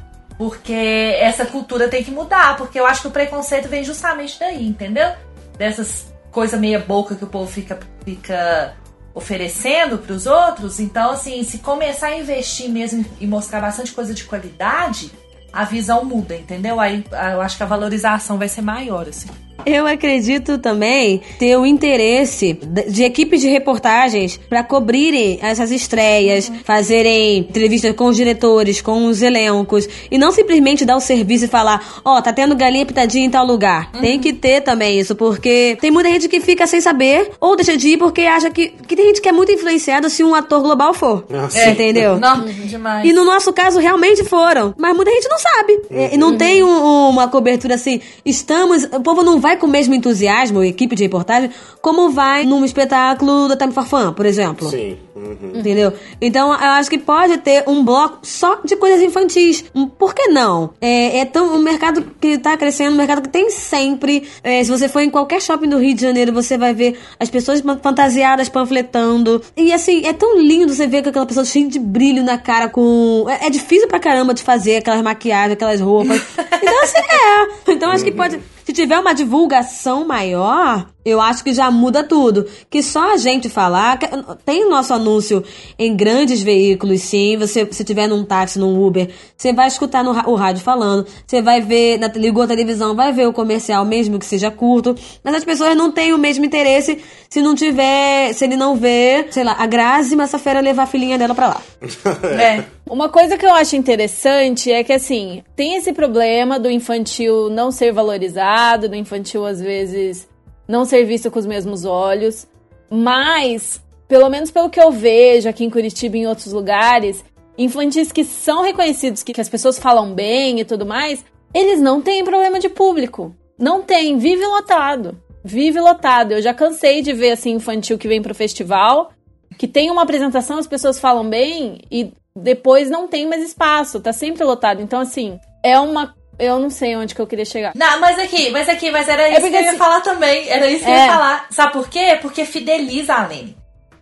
[0.43, 0.73] Porque
[1.21, 5.13] essa cultura tem que mudar, porque eu acho que o preconceito vem justamente daí, entendeu?
[5.57, 8.73] Dessas coisas meia boca que o povo fica, fica
[9.13, 10.81] oferecendo pros outros.
[10.81, 15.13] Então, assim, se começar a investir mesmo e mostrar bastante coisa de qualidade,
[15.53, 16.77] a visão muda, entendeu?
[16.77, 19.29] Aí eu acho que a valorização vai ser maior, assim.
[19.65, 22.57] Eu acredito também ter o interesse
[22.89, 29.21] de equipes de reportagens pra cobrirem essas estreias, fazerem entrevistas com os diretores, com os
[29.21, 33.29] elencos, e não simplesmente dar o serviço e falar, ó, tá tendo galinha pitadinha em
[33.29, 33.91] tal lugar.
[34.01, 37.77] Tem que ter também isso, porque tem muita gente que fica sem saber ou deixa
[37.77, 38.69] de ir porque acha que.
[38.87, 41.23] que tem gente que é muito influenciada se um ator global for.
[41.33, 41.69] Ah, sim.
[41.69, 42.19] Entendeu?
[42.19, 43.07] Não, demais.
[43.07, 44.73] E no nosso caso, realmente foram.
[44.77, 45.79] Mas muita gente não sabe.
[45.91, 47.99] É, E não tem um- uma cobertura assim.
[48.25, 48.83] Estamos.
[48.83, 51.49] O povo não vai com o mesmo entusiasmo, a equipe de reportagem,
[51.81, 54.69] como vai num espetáculo da Time for Fun, por exemplo.
[54.69, 54.97] Sim.
[55.15, 55.51] Uhum.
[55.55, 55.93] Entendeu?
[56.19, 59.63] Então, eu acho que pode ter um bloco só de coisas infantis.
[59.97, 60.71] Por que não?
[60.81, 64.27] É, é tão um mercado que tá crescendo, um mercado que tem sempre.
[64.43, 67.29] é, se você for em qualquer shopping do Rio de Janeiro, você vai ver as
[67.29, 69.41] pessoas fantasiadas panfletando.
[69.55, 72.67] E assim, é tão lindo você ver com aquela pessoa cheia de brilho na cara,
[72.69, 73.25] com.
[73.29, 76.21] É, é difícil pra caramba de fazer aquelas maquiagens, aquelas roupas.
[76.63, 77.71] Então, assim, é.
[77.73, 78.39] Então, acho que pode.
[78.73, 82.47] Se tiver uma divulgação maior, eu acho que já muda tudo.
[82.71, 83.99] Que só a gente falar.
[84.43, 85.43] Tem o nosso anúncio
[85.77, 87.37] em grandes veículos, sim.
[87.37, 91.05] Você, se tiver num táxi, num Uber, você vai escutar no, o rádio falando.
[91.23, 94.95] Você vai ver, na, ligou a televisão, vai ver o comercial, mesmo que seja curto.
[95.23, 98.33] Mas as pessoas não têm o mesmo interesse se não tiver.
[98.33, 101.61] Se ele não vê, sei lá, a Grazi Massafera levar a filhinha dela pra lá.
[102.43, 102.65] É.
[102.93, 107.71] Uma coisa que eu acho interessante é que, assim, tem esse problema do infantil não
[107.71, 110.29] ser valorizado, do infantil, às vezes,
[110.67, 112.47] não ser visto com os mesmos olhos.
[112.91, 117.25] Mas, pelo menos pelo que eu vejo aqui em Curitiba e em outros lugares,
[117.57, 121.99] infantis que são reconhecidos, que, que as pessoas falam bem e tudo mais, eles não
[121.99, 123.35] têm problema de público.
[123.57, 125.19] Não tem, vive lotado.
[125.43, 126.33] Vive lotado.
[126.33, 129.11] Eu já cansei de ver, assim, infantil que vem pro festival,
[129.57, 134.11] que tem uma apresentação, as pessoas falam bem e depois não tem mais espaço, tá
[134.13, 134.81] sempre lotado.
[134.81, 136.15] Então, assim, é uma.
[136.39, 137.73] Eu não sei onde que eu queria chegar.
[137.75, 140.49] Não, mas aqui, mas aqui, mas era isso porque que eu ia assim- falar também.
[140.49, 141.05] Era isso que eu É.
[141.05, 141.45] ia falar.
[141.51, 142.17] Sabe por quê?
[142.21, 143.55] Porque fideliza a Lene.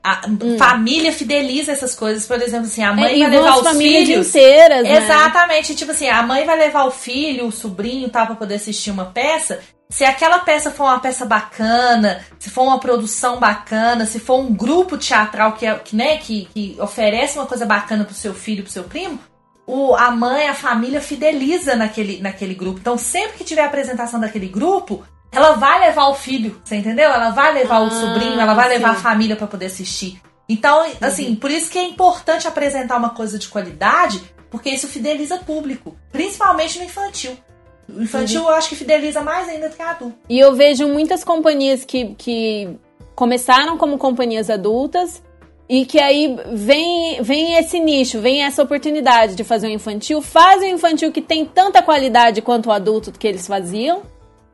[0.03, 0.21] A
[0.57, 2.25] família fideliza essas coisas.
[2.25, 3.25] Por exemplo, assim, a mãe Hum.
[3.25, 4.27] É, vai levar as os filhos.
[4.29, 4.97] inteiras, né?
[4.97, 5.75] Exatamente.
[5.75, 8.89] Tipo assim, a mãe vai levar o filho, o sobrinho e tal, pra poder assistir
[8.91, 9.59] uma peça.
[9.91, 14.53] Se aquela peça for uma peça bacana, se for uma produção bacana, se for um
[14.53, 18.63] grupo teatral que, é, que, né, que, que oferece uma coisa bacana pro seu filho,
[18.63, 19.19] pro seu primo,
[19.67, 22.79] o, a mãe, a família fideliza naquele, naquele grupo.
[22.79, 27.11] Então, sempre que tiver apresentação daquele grupo, ela vai levar o filho, você entendeu?
[27.11, 29.01] Ela vai levar o Ah, sobrinho, ela vai levar a sim.
[29.01, 30.21] família pra poder assistir.
[30.47, 35.37] Então, assim, por isso que é importante apresentar uma coisa de qualidade, porque isso fideliza
[35.37, 37.37] público, principalmente no infantil.
[37.95, 40.15] O infantil eu acho que fideliza mais ainda do que adulto.
[40.29, 42.69] E eu vejo muitas companhias que, que
[43.15, 45.21] começaram como companhias adultas
[45.69, 50.73] e que aí vem, vem esse nicho, vem essa oportunidade de fazer um infantil, fazem
[50.73, 54.01] um infantil que tem tanta qualidade quanto o adulto que eles faziam.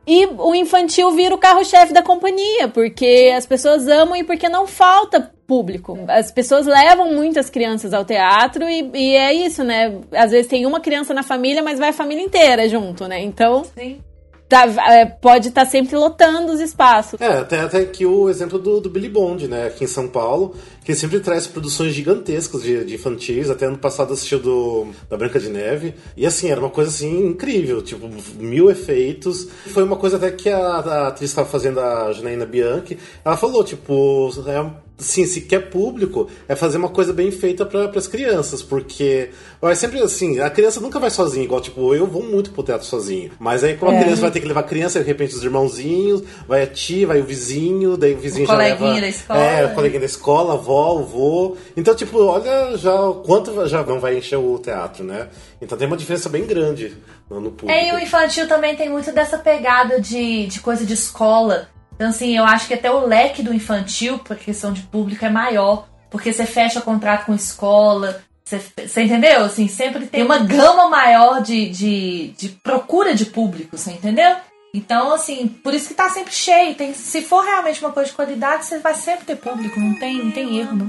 [0.06, 4.66] E o infantil vira o carro-chefe da companhia, porque as pessoas amam e porque não
[4.66, 5.98] falta público.
[6.06, 9.98] As pessoas levam muitas crianças ao teatro e, e é isso, né?
[10.12, 13.22] Às vezes tem uma criança na família, mas vai a família inteira junto, né?
[13.22, 13.98] Então Sim.
[14.46, 17.18] tá- é, pode estar sempre lotando os espaços.
[17.18, 19.68] É, até, até aqui o exemplo do, do Billy Bond, né?
[19.68, 23.48] Aqui em São Paulo, que sempre traz produções gigantescas de, de infantis.
[23.48, 25.94] Até ano passado assistiu do, da Branca de Neve.
[26.14, 28.06] E assim, era uma coisa assim incrível, tipo,
[28.38, 29.48] mil efeitos.
[29.68, 33.64] Foi uma coisa até que a, a atriz estava fazendo, a Janaína Bianchi, ela falou,
[33.64, 38.64] tipo, é, Sim, se quer público, é fazer uma coisa bem feita para as crianças,
[38.64, 39.30] porque
[39.62, 42.84] é sempre assim, a criança nunca vai sozinha, igual tipo, eu vou muito pro teatro
[42.84, 43.30] sozinho.
[43.38, 46.24] Mas aí como a criança vai ter que levar a criança, de repente os irmãozinhos,
[46.48, 49.00] vai a tia, vai o vizinho, daí o vizinho O já coleguinha leva.
[49.02, 49.40] da escola.
[49.40, 51.56] É, o coleguinha da escola, a avó, o vô.
[51.76, 55.28] Então, tipo, olha já quanto já não vai encher o teatro, né?
[55.62, 56.96] Então tem uma diferença bem grande
[57.30, 57.70] no, no público.
[57.70, 61.68] É, e o infantil também tem muito dessa pegada de, de coisa de escola.
[61.98, 65.28] Então, assim, eu acho que até o leque do infantil, por questão de público, é
[65.28, 65.88] maior.
[66.08, 68.22] Porque você fecha contrato com escola.
[68.44, 69.44] Você, você entendeu?
[69.44, 74.36] Assim, sempre tem uma gama maior de, de, de procura de público, você entendeu?
[74.72, 76.76] Então, assim, por isso que tá sempre cheio.
[76.76, 79.80] Tem, se for realmente uma coisa de qualidade, você vai sempre ter público.
[79.80, 80.86] Não tem, não tem erro, não.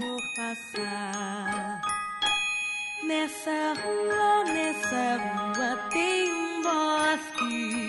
[3.03, 7.88] Nessa rua, nessa rua tem um bosque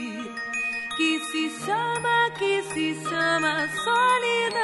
[1.01, 4.61] que se chama, que se chama solidão.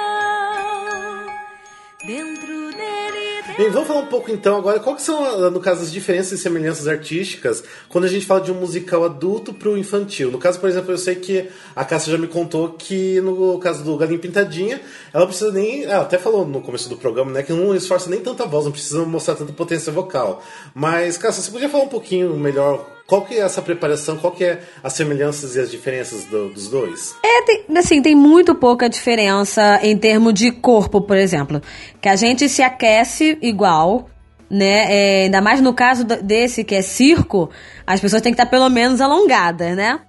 [2.07, 5.91] Dentro dele, Bem, vamos falar um pouco então agora, qual que são, no caso, as
[5.91, 10.31] diferenças e semelhanças artísticas quando a gente fala de um musical adulto pro infantil?
[10.31, 13.83] No caso, por exemplo, eu sei que a Cássia já me contou que no caso
[13.83, 14.79] do Galinho Pintadinha,
[15.15, 15.85] ela precisa nem.
[15.85, 18.73] Ela até falou no começo do programa, né, que não esforça nem tanta voz, não
[18.73, 20.43] precisa mostrar tanta potência vocal.
[20.75, 24.45] Mas, Cássia, você podia falar um pouquinho melhor qual que é essa preparação, qual que
[24.45, 27.15] é as semelhanças e as diferenças do- dos dois?
[27.25, 31.63] É, tem, assim, tem muito pouca diferença em termos de corpo, por exemplo.
[32.01, 34.09] Que a gente se aquece igual,
[34.49, 34.87] né?
[34.89, 37.51] É, ainda mais no caso desse que é circo,
[37.87, 40.01] as pessoas têm que estar pelo menos alongadas, né?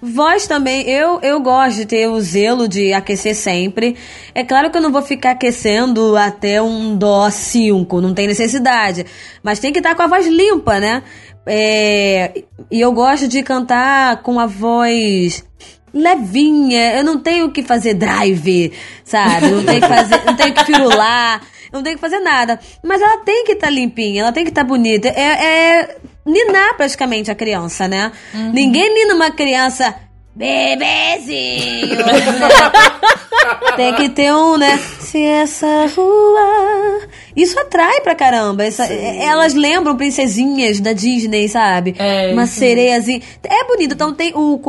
[0.00, 3.96] Voz também, eu, eu gosto de ter o zelo de aquecer sempre.
[4.34, 9.04] É claro que eu não vou ficar aquecendo até um dó 5, não tem necessidade.
[9.42, 11.02] Mas tem que estar com a voz limpa, né?
[11.46, 15.44] É, e eu gosto de cantar com a voz
[15.92, 16.94] levinha.
[16.96, 18.72] Eu não tenho que fazer drive,
[19.04, 19.48] sabe?
[19.48, 21.40] Não tenho que fazer, não tenho que firular,
[21.72, 22.58] não tenho que fazer nada.
[22.82, 25.08] Mas ela tem que estar limpinha, ela tem que estar bonita.
[25.08, 28.12] É, é ninar praticamente a criança, né?
[28.52, 29.94] Ninguém nina uma criança
[30.34, 31.98] bebezinho.
[33.76, 34.78] tem que ter um, né?
[35.00, 37.00] Se essa rua.
[37.36, 38.64] Isso atrai pra caramba.
[38.64, 41.94] Essa- elas lembram princesinhas da Disney, sabe?
[41.98, 43.20] É, Uma sereiazinha.
[43.44, 43.94] É bonito.
[43.94, 44.60] Então tem o,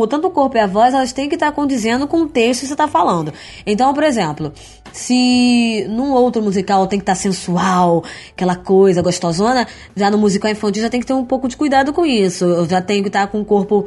[0.00, 2.60] o tanto o corpo e a voz, elas têm que estar condizendo com o texto
[2.62, 3.32] que você tá falando.
[3.66, 4.52] Então, por exemplo,
[4.92, 10.82] se num outro musical tem que estar sensual, aquela coisa gostosona, já no musical infantil
[10.82, 12.44] já tem que ter um pouco de cuidado com isso.
[12.44, 13.86] Eu já tenho que estar com o corpo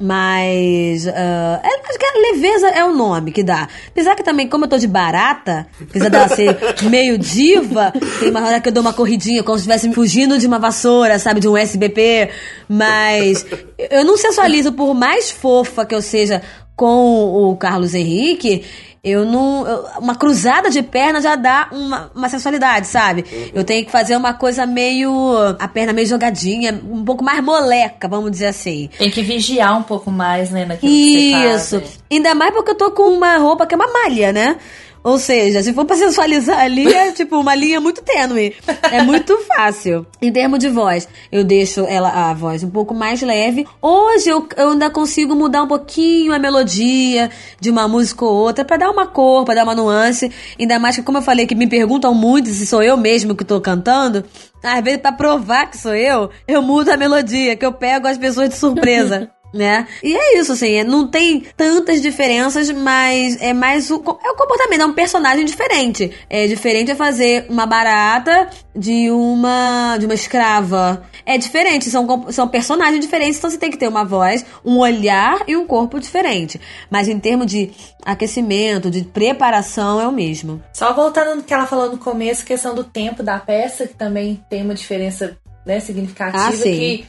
[0.00, 1.06] mais.
[1.06, 3.68] ah, é, acho que a leveza é o nome que dá.
[3.88, 6.56] Apesar que também, como eu tô de barata, apesar dela ser
[6.88, 10.46] meio diva, tem uma hora que eu dou uma corridinha, como se estivesse fugindo de
[10.46, 12.30] uma vassoura, sabe, de um SBP.
[12.68, 13.44] Mas
[13.90, 16.42] eu não sensualizo, por mais fofa que eu seja
[16.80, 18.64] com o Carlos Henrique.
[19.02, 19.66] Eu não.
[19.66, 23.24] eu- uma cruzada de perna já dá uma, uma sensualidade, sabe?
[23.54, 25.10] Eu tenho que fazer uma coisa meio.
[25.58, 28.90] a perna meio jogadinha, um pouco mais moleca, vamos dizer assim.
[28.98, 31.62] Tem que vigiar um pouco mais, né, naquilo que você faz.
[31.62, 31.76] Isso.
[31.78, 31.82] né?
[32.12, 34.56] Ainda mais porque eu tô com uma roupa que é uma malha, né?
[35.02, 38.54] Ou seja, se for pra sensualizar ali, é tipo uma linha muito tênue.
[38.90, 40.06] É muito fácil.
[40.20, 43.66] Em termos de voz, eu deixo ela a voz um pouco mais leve.
[43.80, 48.64] Hoje eu, eu ainda consigo mudar um pouquinho a melodia de uma música ou outra
[48.64, 50.30] pra dar uma cor, pra dar uma nuance.
[50.58, 53.44] Ainda mais que, como eu falei, que me perguntam muito se sou eu mesmo que
[53.44, 54.24] tô cantando.
[54.62, 58.18] Às vezes, pra provar que sou eu, eu mudo a melodia, que eu pego as
[58.18, 59.30] pessoas de surpresa.
[59.52, 59.86] né?
[60.02, 64.36] E é isso, assim, é- não tem tantas diferenças, mas é mais o, é o
[64.36, 66.10] comportamento, é um personagem diferente.
[66.28, 71.02] É diferente é fazer uma barata de uma de uma escrava.
[71.26, 75.42] É diferente, são, são personagens diferentes, então você tem que ter uma voz, um olhar
[75.46, 76.60] e um corpo diferente.
[76.90, 77.70] Mas em termos de
[78.04, 80.62] aquecimento, de preparação, é o mesmo.
[80.72, 84.42] Só voltando no que ela falou no começo, questão do tempo da peça, que também
[84.48, 86.48] tem uma diferença né, significativa.
[86.48, 87.06] Ah, que,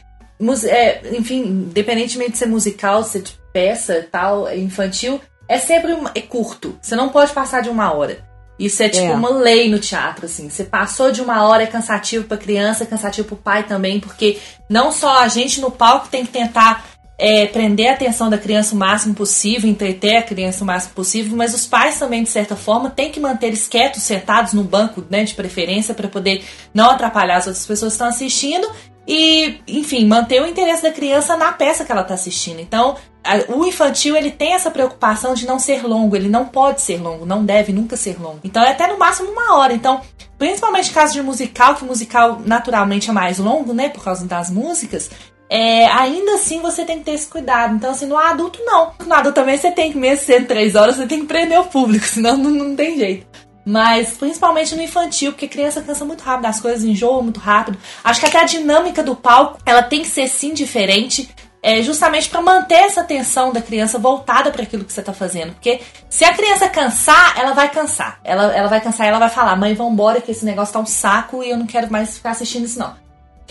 [0.64, 6.22] é, enfim, independentemente de ser musical, ser de peça tal, infantil, é sempre uma- é
[6.22, 6.78] curto.
[6.82, 8.30] Você não pode passar de uma hora.
[8.58, 9.12] Isso é tipo É.
[9.16, 10.48] uma lei no teatro, assim.
[10.50, 14.38] Você passou de uma hora é cansativo pra criança, é cansativo pro pai também, porque
[14.70, 16.86] não só a gente no palco tem que tentar
[17.24, 21.38] é, prender a atenção da criança o máximo possível, entreter a criança o máximo possível,
[21.38, 25.04] mas os pais também, de certa forma, têm que manter eles quietos, sentados no banco,
[25.08, 28.68] né, de preferência, para poder não atrapalhar as outras pessoas que estão assistindo
[29.08, 32.60] e, enfim, manter o interesse da criança na peça que ela está assistindo.
[32.60, 36.82] Então, a- o infantil, ele tem essa preocupação de não ser longo, ele não pode
[36.82, 38.40] ser longo, não deve nunca ser longo.
[38.44, 39.74] Então, é até no máximo uma hora.
[39.74, 40.02] Então,
[40.40, 45.12] principalmente caso de musical, que musical naturalmente é mais longo, né, por causa das músicas,
[45.54, 47.76] é, ainda assim você tem que ter esse cuidado.
[47.76, 48.94] Então, assim, no adulto não.
[49.06, 51.66] No adulto também você tem que, mesmo sendo três horas, você tem que prender o
[51.66, 53.28] público, senão não, não tem jeito.
[53.66, 57.78] Mas principalmente no infantil, porque criança cansa muito rápido, as coisas enjoam muito rápido.
[58.02, 61.30] Acho que até a dinâmica do palco, ela tem que ser sim diferente.
[61.62, 65.52] É justamente para manter essa atenção da criança voltada para aquilo que você tá fazendo.
[65.52, 68.22] Porque se a criança cansar, ela vai cansar.
[68.24, 70.86] Ela, ela vai cansar e ela vai falar: mãe, vambora, que esse negócio tá um
[70.86, 72.96] saco e eu não quero mais ficar assistindo isso, não.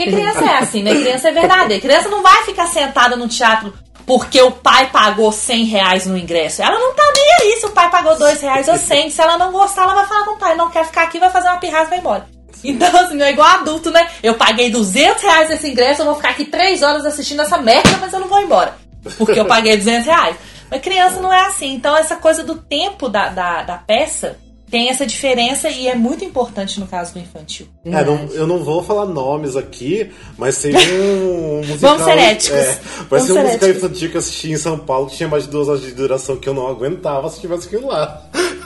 [0.05, 0.95] Porque criança é assim, né?
[0.95, 1.81] Criança é verdade.
[1.81, 3.73] Criança não vai ficar sentada no teatro
[4.07, 6.63] porque o pai pagou 100 reais no ingresso.
[6.63, 9.11] Ela não tá nem aí se o pai pagou 2 reais ou 100.
[9.11, 11.31] Se ela não gostar, ela vai falar com o pai: não quer ficar aqui, vai
[11.31, 12.27] fazer uma pirraça e vai embora.
[12.63, 14.07] Então, assim, não é igual adulto, né?
[14.23, 17.97] Eu paguei 200 reais nesse ingresso, eu vou ficar aqui 3 horas assistindo essa merda,
[18.01, 18.77] mas eu não vou embora.
[19.17, 20.37] Porque eu paguei 200 reais.
[20.71, 21.73] Mas criança não é assim.
[21.73, 24.39] Então, essa coisa do tempo da, da, da peça
[24.71, 27.67] tem essa diferença e é muito importante no caso do infantil.
[27.85, 31.99] É, não- eu não vou falar nomes aqui, mas teve um musical.
[31.99, 32.59] Vamos ser éticos.
[32.59, 32.79] É,
[33.11, 33.77] mas teve um ser musical éticos.
[33.85, 36.37] infantil que eu assisti em São Paulo que tinha mais de duas horas de duração
[36.37, 38.23] que eu não aguentava se tivesse aquilo lá.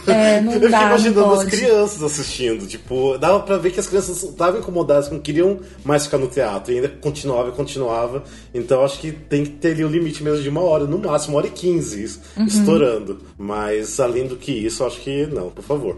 [0.07, 2.67] É, não eu dá, fiquei não imaginando as crianças assistindo.
[2.67, 6.73] Tipo, dava pra ver que as crianças estavam incomodadas, não queriam mais ficar no teatro.
[6.73, 8.23] E ainda continuava e continuava.
[8.53, 11.35] Então acho que tem que ter ali o limite mesmo de uma hora, no máximo,
[11.35, 12.45] uma hora e quinze, Uhum.
[12.47, 13.21] estourando.
[13.39, 15.97] Mas além do que isso, acho que não, por favor.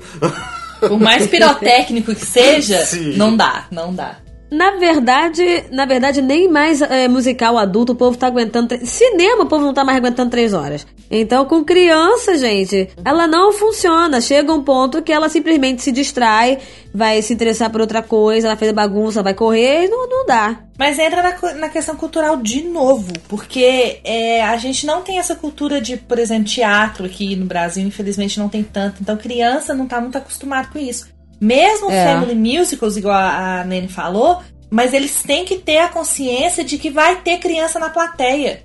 [0.81, 3.17] Por mais pirotécnico que seja, Sim.
[3.17, 4.19] não dá, não dá.
[4.51, 8.69] Na verdade, na verdade, nem mais é, musical adulto o povo tá aguentando.
[8.69, 10.87] tre- Cinema o povo não tá mais aguentando três horas.
[11.11, 14.21] Então, com criança, gente, ela não funciona.
[14.21, 16.59] Chega um ponto que ela simplesmente se distrai,
[16.95, 20.61] vai se interessar por outra coisa, ela fez bagunça, vai correr não, não dá.
[20.79, 25.35] Mas entra na, na questão cultural de novo, porque é, a gente não tem essa
[25.35, 28.97] cultura de, por exemplo, teatro aqui no Brasil, infelizmente não tem tanto.
[29.01, 31.09] Então, criança não tá muito acostumado com isso.
[31.41, 32.05] Mesmo É.
[32.05, 36.79] family musicals, igual a, a Nene falou, mas eles têm que ter a consciência de
[36.79, 38.65] que vai ter criança na plateia.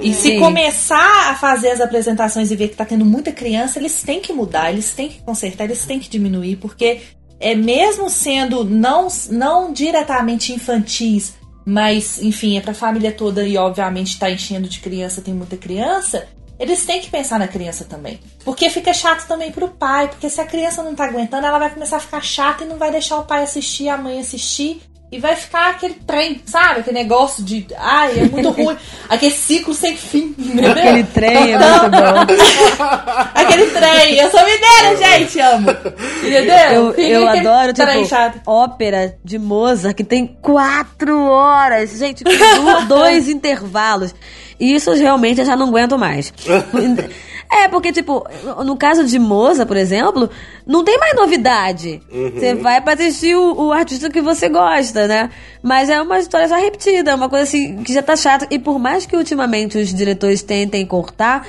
[0.00, 0.38] E se Sim.
[0.38, 4.32] começar a fazer as apresentações e ver que tá tendo muita criança, eles têm que
[4.32, 7.00] mudar, eles têm que consertar, eles têm que diminuir, porque
[7.40, 11.34] é mesmo sendo não, não diretamente infantis,
[11.66, 16.28] mas enfim, é pra família toda e obviamente tá enchendo de criança, tem muita criança,
[16.58, 18.20] eles têm que pensar na criança também.
[18.44, 21.70] Porque fica chato também pro pai, porque se a criança não tá aguentando, ela vai
[21.70, 24.82] começar a ficar chata e não vai deixar o pai assistir, a mãe assistir.
[25.14, 26.80] E vai ficar aquele trem, sabe?
[26.80, 27.64] Aquele negócio de.
[27.78, 28.76] Ai, é muito ruim.
[29.08, 30.34] Aquele ciclo sem fim.
[30.36, 30.72] Entendeu?
[30.72, 32.34] Aquele trem é muito bom.
[33.32, 34.16] Aquele trem.
[34.18, 35.70] Eu sou mineira, gente, amo.
[36.20, 36.56] Entendeu?
[36.72, 38.40] Eu, Fica eu adoro, trem tipo, chato.
[38.44, 41.96] ópera de Mozart que tem quatro horas.
[41.96, 42.24] Gente,
[42.88, 44.12] dois intervalos.
[44.58, 46.32] E isso realmente eu já não aguento mais.
[47.50, 48.24] É, porque, tipo,
[48.64, 50.28] no caso de Mozart, por exemplo,
[50.66, 52.00] não tem mais novidade.
[52.10, 55.30] Você vai pra assistir o, o artista que você gosta, né?
[55.62, 58.46] Mas é uma história já repetida, é uma coisa assim que já tá chata.
[58.50, 61.46] E por mais que ultimamente os diretores tentem cortar,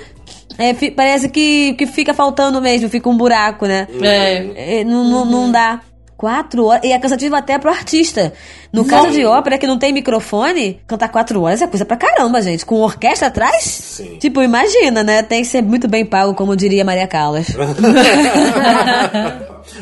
[0.58, 3.88] é, parece que, que fica faltando mesmo, fica um buraco, né?
[4.01, 4.79] É.
[4.79, 5.81] É, não, não, não dá.
[6.17, 6.84] Quatro horas.
[6.86, 8.32] E é cansativo até pro artista.
[8.71, 12.41] No caso de ópera, que não tem microfone, cantar quatro horas é coisa pra caramba,
[12.41, 12.65] gente.
[12.65, 13.63] Com orquestra atrás?
[13.63, 14.17] Sim.
[14.17, 15.21] Tipo, imagina, né?
[15.23, 17.47] Tem que ser muito bem pago, como diria Maria Callas.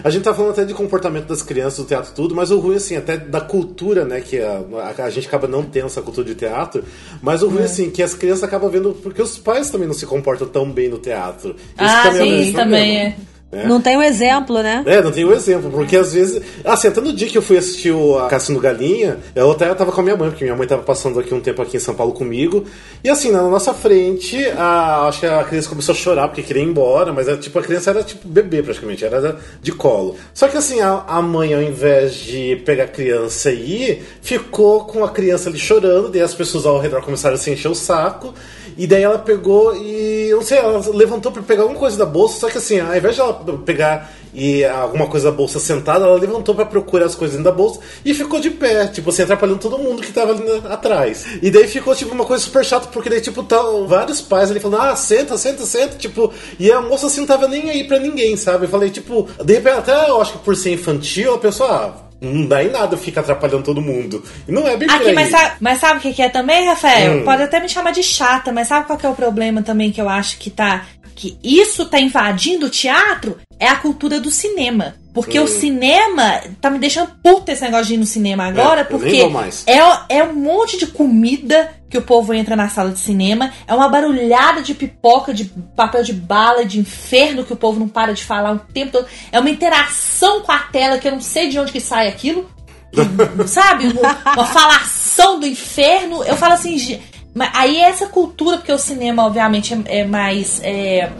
[0.03, 2.77] A gente tá falando até de comportamento das crianças do teatro tudo, mas o ruim,
[2.77, 4.21] assim, até da cultura, né?
[4.21, 4.61] Que a,
[4.97, 6.83] a, a gente acaba não tendo essa cultura de teatro,
[7.21, 10.05] mas o ruim, assim, que as crianças acabam vendo porque os pais também não se
[10.05, 11.55] comportam tão bem no teatro.
[11.55, 13.32] Isso Ah, também é sim, isso também problema.
[13.53, 13.67] É.
[13.67, 14.83] Não tem um exemplo, né?
[14.85, 16.41] É, não tem um exemplo, porque às vezes.
[16.65, 19.91] Assim, até no dia que eu fui assistir o a Cassino Galinha, eu até tava
[19.91, 21.93] com a minha mãe, porque minha mãe tava passando aqui um tempo aqui em São
[21.93, 22.65] Paulo comigo.
[23.03, 26.63] E assim, na nossa frente, a, acho que a criança começou a chorar porque queria
[26.63, 30.15] ir embora, mas era, tipo, a criança era tipo bebê praticamente, era de colo.
[30.33, 34.85] Só que assim, a, a mãe, ao invés de pegar a criança e ir, ficou
[34.85, 37.75] com a criança ali chorando, daí as pessoas ao redor começaram a se encher o
[37.75, 38.33] saco.
[38.77, 42.05] E daí ela pegou e, eu não sei, ela levantou pra pegar alguma coisa da
[42.05, 43.33] bolsa, só que assim, ao invés de ela
[43.65, 47.55] pegar e alguma coisa da bolsa sentada, ela levantou pra procurar as coisas dentro da
[47.55, 51.25] bolsa e ficou de pé, tipo assim, atrapalhando todo mundo que tava ali atrás.
[51.41, 54.59] E daí ficou, tipo, uma coisa super chata, porque daí, tipo, tá vários pais ali
[54.59, 57.99] falando, ah, senta, senta, senta, tipo, e a moça assim não tava nem aí pra
[57.99, 58.65] ninguém, sabe?
[58.65, 62.03] Eu falei, tipo, de repente, até eu acho que por ser infantil, a pessoa, ah,
[62.21, 64.23] não dá em nada, fica atrapalhando todo mundo.
[64.47, 67.17] E não é bem Aqui, mas sabe, mas sabe o que, que é também, Rafael?
[67.19, 67.23] Hum.
[67.23, 70.01] Pode até me chamar de chata, mas sabe qual que é o problema também que
[70.01, 70.85] eu acho que tá.
[71.15, 73.37] Que isso tá invadindo o teatro?
[73.59, 74.95] É a cultura do cinema.
[75.13, 75.43] Porque Hum.
[75.43, 79.21] o cinema tá me deixando puta esse negócio de ir no cinema agora, nem porque
[79.67, 83.73] é, é um monte de comida que o povo entra na sala de cinema, é
[83.75, 85.45] uma barulhada de pipoca, de
[85.75, 89.05] papel de bala, de inferno que o povo não para de falar o tempo todo.
[89.31, 92.49] É uma interação com a tela que eu não sei de onde que sai aquilo
[93.47, 93.87] sabe?
[93.87, 96.23] Uma, uma falação do inferno.
[96.23, 96.99] Eu falo assim,
[97.33, 100.61] mas aí é essa cultura, porque o cinema, obviamente, é, é mais.
[100.63, 101.11] É,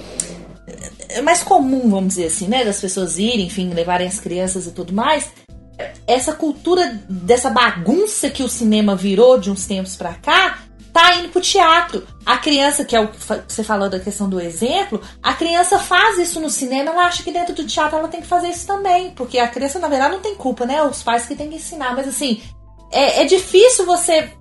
[1.10, 2.64] é mais comum, vamos dizer assim, né?
[2.64, 5.30] Das pessoas irem, enfim, levarem as crianças e tudo mais.
[6.08, 10.60] Essa cultura dessa bagunça que o cinema virou de uns tempos pra cá,
[10.92, 12.06] tá indo pro teatro.
[12.26, 16.20] A criança, que é o que você falou da questão do exemplo, a criança faz
[16.20, 19.12] isso no cinema, ela acha que dentro do teatro ela tem que fazer isso também.
[19.12, 20.82] Porque a criança, na verdade, não tem culpa, né?
[20.84, 21.96] Os pais que têm que ensinar.
[21.96, 22.42] Mas assim,
[22.92, 24.32] é, é difícil você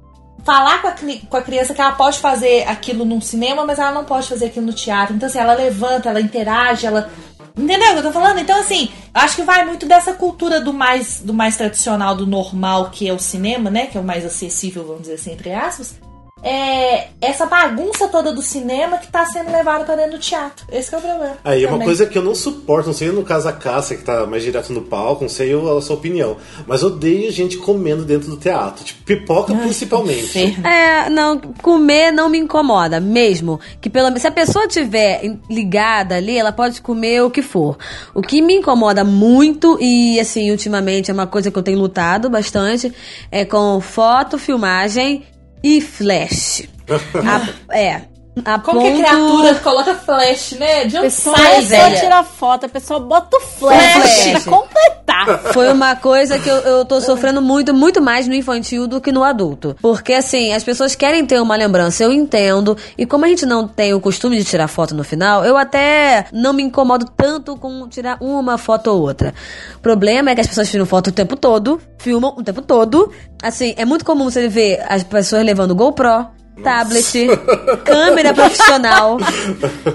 [0.45, 0.95] falar com a,
[1.29, 4.47] com a criança que ela pode fazer aquilo num cinema, mas ela não pode fazer
[4.47, 5.15] aquilo no teatro.
[5.15, 7.11] Então, assim, ela levanta, ela interage, ela.
[7.57, 8.39] Entendeu o que eu tô falando?
[8.39, 12.91] Então, assim, acho que vai muito dessa cultura do mais, do mais tradicional, do normal,
[12.91, 13.87] que é o cinema, né?
[13.87, 16.12] Que é o mais acessível, vamos dizer assim, entre aspas.
[16.43, 20.67] É essa bagunça toda do cinema que tá sendo levada pra dentro do teatro.
[20.71, 21.37] Esse que é o problema.
[21.45, 21.87] Aí, uma também.
[21.87, 24.73] coisa que eu não suporto, não sei no caso a Cássia, que tá mais direto
[24.73, 26.37] no palco, não sei a sua opinião,
[26.67, 30.39] mas eu odeio gente comendo dentro do teatro, tipo, pipoca principalmente.
[30.39, 30.67] Inferno.
[30.67, 33.61] É, não, comer não me incomoda, mesmo.
[33.81, 37.79] Que pelo se a pessoa tiver ligada ali, ela pode comer o que for.
[38.15, 42.29] O que me incomoda muito, e assim, ultimamente é uma coisa que eu tenho lutado
[42.29, 42.93] bastante,
[43.31, 45.25] é com foto, filmagem
[45.63, 46.63] e flash.
[46.89, 48.03] A- é.
[48.47, 50.87] A Como que a ponto- criatura coloca flash, né?
[50.87, 52.01] De onde pessoa sai, é só velho?
[52.01, 54.43] tirar foto, a pessoa bota o flash, Flash.
[54.45, 55.53] pra completar.
[55.53, 59.13] Foi uma coisa que eu, eu tô sofrendo muito, muito mais no infantil do que
[59.13, 59.77] no adulto.
[59.83, 62.75] Porque, assim, as pessoas querem ter uma lembrança, eu entendo.
[62.97, 66.25] E como a gente não tem o costume de tirar foto no final, eu até
[66.33, 69.35] não me incomodo tanto com tirar uma foto ou outra.
[69.77, 73.13] O problema é que as pessoas tiram foto o tempo todo, filmam o tempo todo.
[73.43, 76.29] Assim, é muito comum você ver as pessoas levando GoPro.
[76.63, 77.29] Tablet,
[77.85, 79.19] câmera profissional.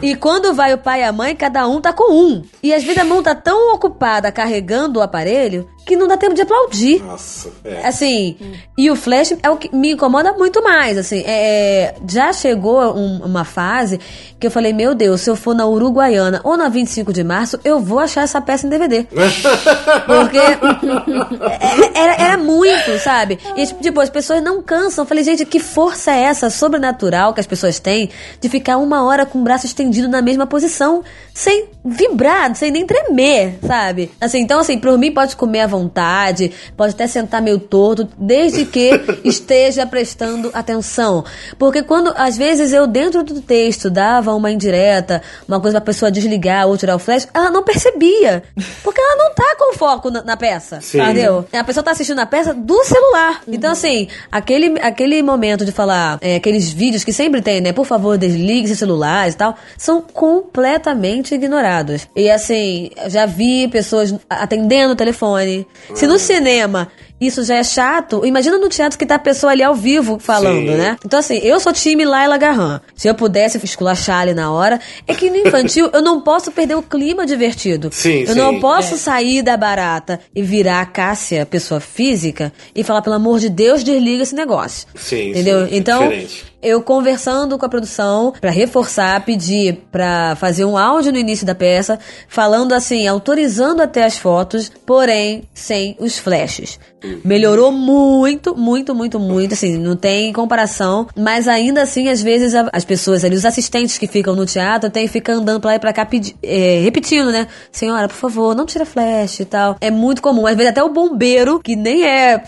[0.02, 2.44] E quando vai o pai e a mãe, cada um tá com um.
[2.64, 6.34] E às vezes a mão tá tão ocupada carregando o aparelho que não dá tempo
[6.34, 7.02] de aplaudir.
[7.02, 7.88] Nossa, é.
[7.88, 8.36] Assim,
[8.78, 13.22] e o flash é o que me incomoda muito mais, assim, é, já chegou um-
[13.24, 13.98] uma fase
[14.38, 17.58] que eu falei, meu Deus, se eu for na Uruguaiana ou na 25 de março,
[17.64, 19.08] eu vou achar essa peça em DVD.
[20.06, 23.40] Porque é- era, era muito, sabe?
[23.56, 25.04] E, tipo, as pessoas não cansam.
[25.06, 29.04] Eu falei, gente, que força é essa sobrenatural que as pessoas têm de ficar uma
[29.04, 34.12] hora com o braço estendido na mesma posição, sem vibrar, sem nem tremer, sabe?
[34.20, 38.66] Assim, então, assim, por mim pode comer à vontade, pode até sentar meio torto, desde
[38.66, 38.92] que
[39.24, 41.24] esteja prestando atenção.
[41.58, 46.12] Porque quando, às vezes, eu dentro do texto dava uma indireta, uma coisa pra pessoa
[46.12, 48.44] desligar ou tirar o flash, ela não percebia.
[48.84, 50.82] Porque ela não tá com foco na, na peça.
[50.82, 51.02] Sim.
[51.02, 51.46] Entendeu?
[51.54, 53.42] A pessoa tá assistindo a peça do celular.
[53.48, 57.74] Então, assim, aquele, aquele momento de falar, é, aqueles vídeos que sempre tem, né?
[57.74, 62.08] Por favor, desligue seus celulares e tal, são completamente ignorados.
[62.16, 65.68] E assim, já vi pessoas atendendo o telefone.
[65.94, 66.90] Se no cinema
[67.20, 70.72] isso já é chato, imagina no teatro que tá a pessoa ali ao vivo falando,
[70.72, 70.78] Sim.
[70.78, 70.98] né?
[71.04, 72.80] Então, assim, eu sou time Laila Garran.
[72.96, 76.76] Se eu pudesse esculachar ali na hora, é que no infantil eu não posso perder
[76.76, 77.90] o clima divertido.
[77.92, 78.36] Sim, eu sim.
[78.36, 83.40] não posso sair da barata e virar a Cássia, pessoa física, e falar, pelo amor
[83.40, 84.88] de Deus, desliga esse negócio.
[84.96, 85.68] Sim, Entendeu?
[85.68, 86.46] sim, é então, diferente.
[86.62, 91.56] eu conversando com a produção pra reforçar, pedir pra fazer um áudio no início da
[91.56, 96.80] peça, falando assim, autorizando até as fotos, porém sem os flashes.
[97.24, 101.08] Melhorou muito, muito, muito, muito, assim, não tem comparação.
[101.16, 105.08] Mas ainda assim, às vezes, as pessoas ali, os assistentes que ficam no teatro, que
[105.08, 107.48] ficar andando pra lá e pra cá pedi- é, repetindo, né?
[107.72, 109.76] Senhora, por favor, não tira flash e tal.
[109.80, 110.48] É muito comum.
[110.48, 112.42] Às vezes até o bombeiro, que nem é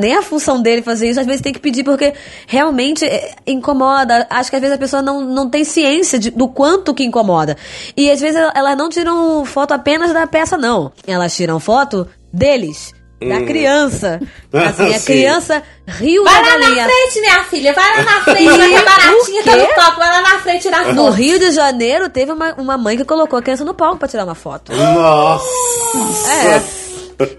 [0.00, 2.14] nem a função dele fazer isso, às vezes tem que pedir porque
[2.46, 4.26] realmente é, incomoda.
[4.30, 7.56] Acho que às vezes a pessoa não, não tem ciência de- do quanto que incomoda.
[7.96, 10.90] E às vezes ela- elas não tiram foto apenas da peça, não.
[11.06, 12.94] Elas tiram foto deles.
[13.28, 14.20] Da criança.
[14.52, 15.04] Assim, a Sim.
[15.04, 17.72] criança riu Vai da lá na frente, minha filha.
[17.72, 18.58] Vai lá na frente.
[18.58, 19.96] Vai que baratinha tá no.
[19.96, 20.94] Vai lá na frente tirar foto.
[20.94, 24.08] No Rio de Janeiro, teve uma, uma mãe que colocou a criança no palco pra
[24.08, 24.72] tirar uma foto.
[24.72, 25.46] Nossa!
[26.30, 26.91] É.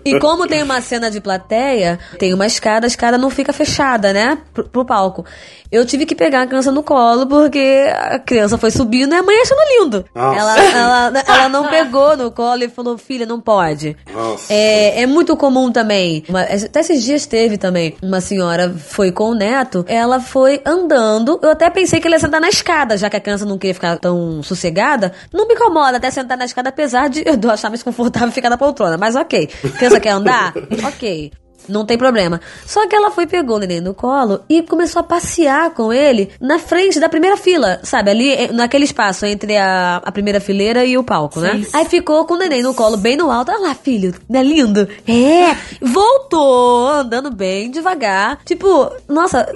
[0.05, 4.11] E como tem uma cena de plateia, tem uma escada, a escada não fica fechada,
[4.13, 4.37] né?
[4.53, 5.25] Pro, pro palco.
[5.71, 9.23] Eu tive que pegar a criança no colo porque a criança foi subindo e a
[9.23, 10.05] mãe achando lindo.
[10.13, 13.97] Ela, ela, ela não pegou no colo e falou, filha, não pode.
[14.13, 14.53] Nossa.
[14.53, 16.23] É, é muito comum também.
[16.29, 17.95] uma- até esses dias teve também.
[18.03, 21.39] Uma senhora foi com o neto, ela foi andando.
[21.41, 23.73] Eu até pensei que ela ia sentar na escada, já que a criança não queria
[23.73, 25.11] ficar tão sossegada.
[25.33, 28.57] Não me incomoda até sentar na escada, apesar de eu achar mais confortável ficar na
[28.59, 28.95] poltrona.
[28.95, 29.49] Mas ok.
[29.71, 30.53] Criança quer andar?
[30.85, 31.31] Ok.
[31.67, 32.41] Não tem problema.
[32.65, 36.29] Só que ela foi, pegou o neném no colo e começou a passear com ele
[36.39, 38.09] na frente da primeira fila, sabe?
[38.11, 41.63] Ali, eh, naquele espaço entre a, a primeira fileira e o palco, né?
[41.73, 43.51] Aí ficou com o neném no colo, bem no alto.
[43.51, 44.87] Olha lá, filho, não é lindo?
[45.07, 45.55] É!
[45.81, 48.39] Voltou, andando bem, devagar.
[48.43, 49.39] Tipo, nossa,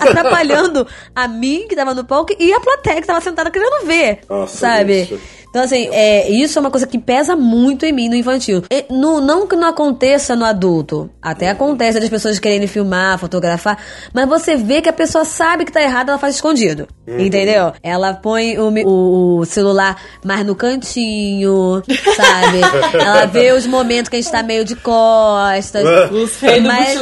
[0.00, 4.20] atrapalhando a mim, que tava no palco, e a plateia que tava sentada querendo ver,
[4.28, 5.04] Nossa, sabe?
[5.04, 5.20] bicho.
[5.54, 8.64] Então, assim, é, isso é uma coisa que pesa muito em mim no infantil.
[8.68, 11.08] E no- não que não aconteça no adulto.
[11.22, 13.78] Até acontece das pessoas querendo filmar, fotografar.
[14.12, 16.88] Mas você vê que a pessoa sabe que tá errado, ela faz escondido.
[17.06, 17.72] Entendeu?
[17.82, 21.82] Ela põe o, o- celular mais no cantinho,
[22.16, 22.60] sabe?
[22.98, 25.84] ela vê os momentos que a gente tá meio de costas.
[26.10, 26.98] Os reis do Mas-.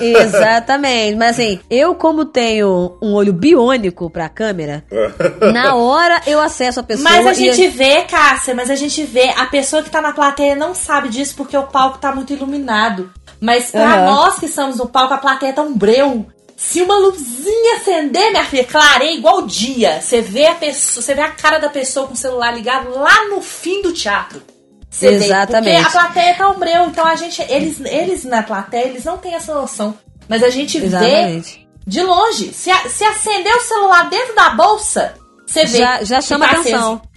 [0.00, 1.16] Exatamente.
[1.16, 4.84] Mas assim, eu como tenho um olho biônico pra câmera,
[5.52, 9.02] na hora eu acesso a pessoa Mas a e- gente vê, Cássia, mas a gente
[9.04, 12.32] vê, a pessoa que tá na plateia não sabe disso porque o palco tá muito
[12.32, 13.10] iluminado.
[13.40, 14.04] Mas pra Aham.
[14.06, 16.26] nós que estamos no palco, a plateia tá um breu.
[16.60, 19.98] Se uma luzinha acender, minha filha, clareia igual o dia.
[20.02, 23.28] Você vê a pessoa, você vê a cara da pessoa com o celular ligado lá
[23.30, 24.42] no fim do teatro.
[24.88, 25.82] Você vê, Exatamente.
[25.82, 29.16] porque a plateia tá um breu, então a gente, eles, eles na plateia, eles não
[29.16, 29.98] têm essa noção.
[30.28, 31.66] Mas a gente vê Exatamente.
[31.86, 32.52] de longe.
[32.52, 35.14] Se, se acender o celular dentro da bolsa,
[35.46, 35.78] você vê.
[35.78, 36.92] Já, já chama tá atenção.
[36.92, 37.09] aceso.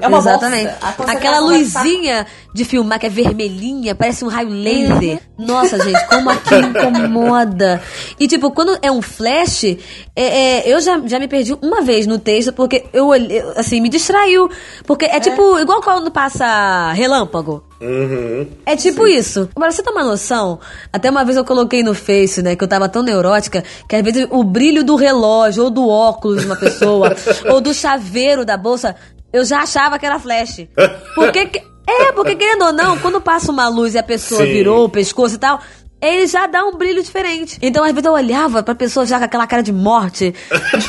[0.00, 0.72] É uma Exatamente.
[0.96, 1.12] bolsa.
[1.12, 5.20] Aquela luzinha de filmar que é vermelhinha, parece um raio laser.
[5.38, 7.82] Nossa, gente, como aquilo incomoda.
[8.18, 9.76] E tipo, quando é um flash, é,
[10.16, 13.88] é, eu já, já me perdi uma vez no texto porque eu olhei, assim, me
[13.88, 14.50] distraiu.
[14.86, 17.62] Porque é, tipo, igual quando passa relâmpago.
[17.80, 18.46] Uhum.
[18.64, 19.50] É tipo isso.
[19.54, 20.58] Agora, você tem uma noção?
[20.90, 24.02] Até uma vez eu coloquei no Face, né, que eu tava tão neurótica, que às
[24.02, 27.14] vezes o brilho do relógio, ou do óculos de uma pessoa,
[27.52, 28.96] ou do chaveiro da bolsa,
[29.36, 30.66] eu já achava que era flash.
[31.14, 31.46] Porque.
[31.46, 34.52] que- É, porque querendo ou não, quando passa uma luz e a pessoa Sim.
[34.52, 35.60] virou o pescoço e tal.
[36.00, 37.58] Ele já dá um brilho diferente.
[37.62, 40.34] Então, às vezes, eu olhava pra pessoa já com aquela cara de morte.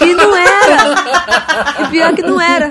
[0.02, 1.84] E não era.
[1.84, 2.70] E pior que não era.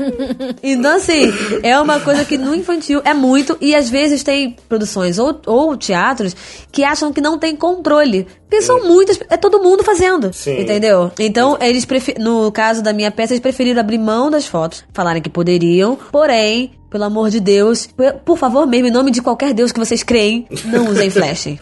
[0.63, 1.33] Então, assim,
[1.63, 3.57] é uma coisa que no infantil é muito.
[3.61, 6.37] E às vezes tem produções ou, ou teatros
[6.71, 8.27] que acham que não tem controle.
[8.49, 9.19] Porque são muitas.
[9.31, 10.33] É todo mundo fazendo.
[10.33, 10.61] Sim.
[10.61, 11.11] Entendeu?
[11.19, 11.87] Então, eles
[12.19, 14.85] no caso da minha peça, eles preferiram abrir mão das fotos.
[14.93, 15.99] Falaram que poderiam.
[16.13, 19.81] Porém, pelo amor de Deus, por- por favor mesmo, em nome de qualquer Deus que
[19.81, 21.57] vocês creem, não usem flash.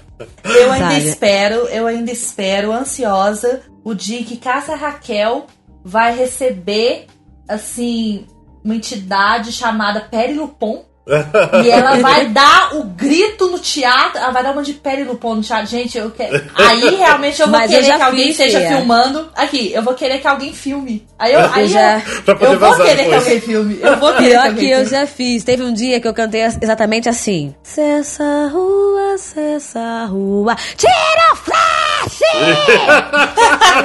[0.44, 1.08] Eu ainda Sabe?
[1.08, 5.46] espero, eu ainda espero, ansiosa, o dia que Cássia Raquel
[5.84, 7.06] vai receber,
[7.48, 8.26] assim,
[8.64, 10.84] uma entidade chamada Peri Lupon.
[11.64, 14.18] e ela vai dar o grito no teatro.
[14.18, 15.66] Ela vai dar uma de Peri Lupon no teatro.
[15.66, 16.42] Gente, eu quero.
[16.54, 18.68] Aí realmente eu vou Mas eu querer já que alguém esteja Fia.
[18.68, 19.28] filmando.
[19.36, 21.06] Aqui, eu vou querer que alguém filme.
[21.18, 23.22] Aí eu, aí já- eu, Pra poder eu vou querer que depois.
[23.22, 23.78] alguém filme.
[23.82, 25.44] Eu vou querer que Pior alguém que eu já fiz.
[25.44, 27.54] Teve um dia que eu cantei exatamente assim.
[27.62, 31.83] Cessa a rua, cessa a rua, tira o flash!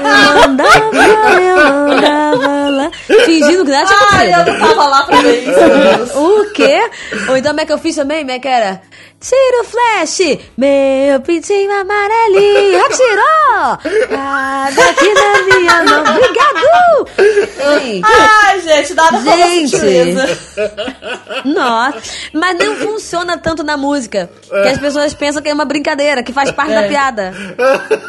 [0.04, 0.96] Eu andava,
[1.42, 1.58] eu
[1.92, 2.92] andava lá.
[3.26, 4.60] Fingindo que nada tinha Ai, eu acontecido.
[4.60, 6.20] não tava lá pra ver isso.
[6.20, 6.90] O quê?
[7.30, 8.20] Ou então como é que eu fiz também?
[8.20, 8.82] Como é que era?
[9.22, 13.78] Tira o flash, meu pintinho amarelinho, tirou!
[14.18, 17.08] Ah, daqui da minha mão, obrigado!
[18.04, 19.76] Ai, gente, nada Gente.
[21.44, 22.02] Nossa,
[22.34, 24.30] mas não funciona tanto na música.
[24.50, 26.82] Que as pessoas pensam que é uma brincadeira, que faz parte É.
[26.82, 27.34] da piada.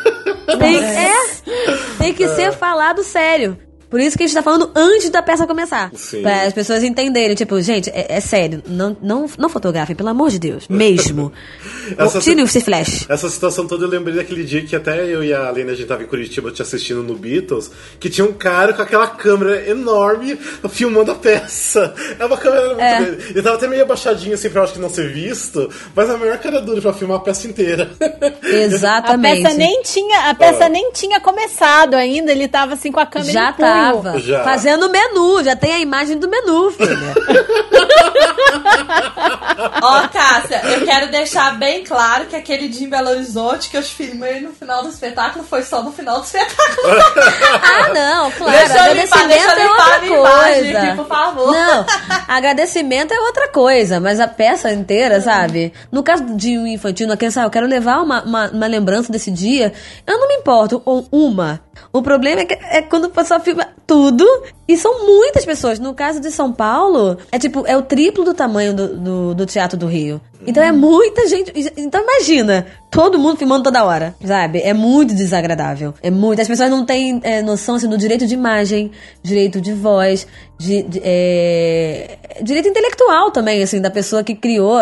[0.59, 1.13] Tem, é,
[1.99, 3.57] tem que ser falado sério.
[3.91, 5.91] Por isso que a gente tá falando antes da peça começar.
[5.95, 6.23] Sim.
[6.23, 7.35] Pra as pessoas entenderem.
[7.35, 8.63] Tipo, gente, é, é sério.
[8.67, 10.67] Não, não, não fotografem, pelo amor de Deus.
[10.69, 11.33] Mesmo.
[11.99, 13.07] Essa- Tire esse flash.
[13.09, 15.87] Essa situação toda eu lembrei daquele dia que até eu e a Lena a gente
[15.89, 20.39] tava em Curitiba te assistindo no Beatles, que tinha um cara com aquela câmera enorme
[20.71, 21.93] filmando a peça.
[22.19, 23.01] É uma câmera muito É.
[23.03, 23.23] grande.
[23.31, 26.17] Ele tava até meio abaixadinho assim pra eu acho que não ser visto, mas a
[26.17, 27.91] maior cara dura pra filmar a peça inteira.
[28.01, 29.43] A Exatamente.
[29.43, 33.33] peça nem tinha, a peça nem tinha começado ainda, ele tava assim com a câmera
[33.33, 33.69] Já em punho.
[33.81, 34.19] Tava.
[34.21, 34.45] Já.
[34.45, 36.97] Fazendo o menu, já tem a imagem do menu, filha.
[39.83, 43.83] Ó, Cássia, eu quero deixar bem claro que aquele dia em Belo Horizonte que eu
[43.83, 46.89] te filmei no final do espetáculo foi só no final do espetáculo.
[47.63, 48.53] ah, não, claro.
[48.53, 50.79] Deixa eu limpar, agradecimento deixa é outra imagem coisa.
[50.79, 51.53] aqui, por favor.
[51.53, 51.87] Não,
[52.29, 55.73] agradecimento é outra coisa, mas a peça inteira, sabe?
[55.93, 59.31] No caso de um infantil, criança, ah, eu quero levar uma, uma, uma lembrança desse
[59.31, 59.73] dia,
[60.07, 61.61] eu não me importo com uma.
[61.93, 64.25] O problema é, que, é quando o pessoal filma tudo
[64.67, 65.79] e são muitas pessoas.
[65.79, 69.47] No caso de São Paulo, é tipo, é o triplo do tamanho do, do, do
[69.47, 70.21] Teatro do Rio.
[70.47, 71.53] Então é muita gente.
[71.77, 74.61] Então imagina, todo mundo filmando toda hora, sabe?
[74.63, 75.93] É muito desagradável.
[76.03, 76.41] É muito.
[76.41, 78.91] As pessoas não têm é, noção assim, do direito de imagem,
[79.23, 80.27] direito de voz,
[80.59, 84.81] de, de- é, direito intelectual também, assim, da pessoa que criou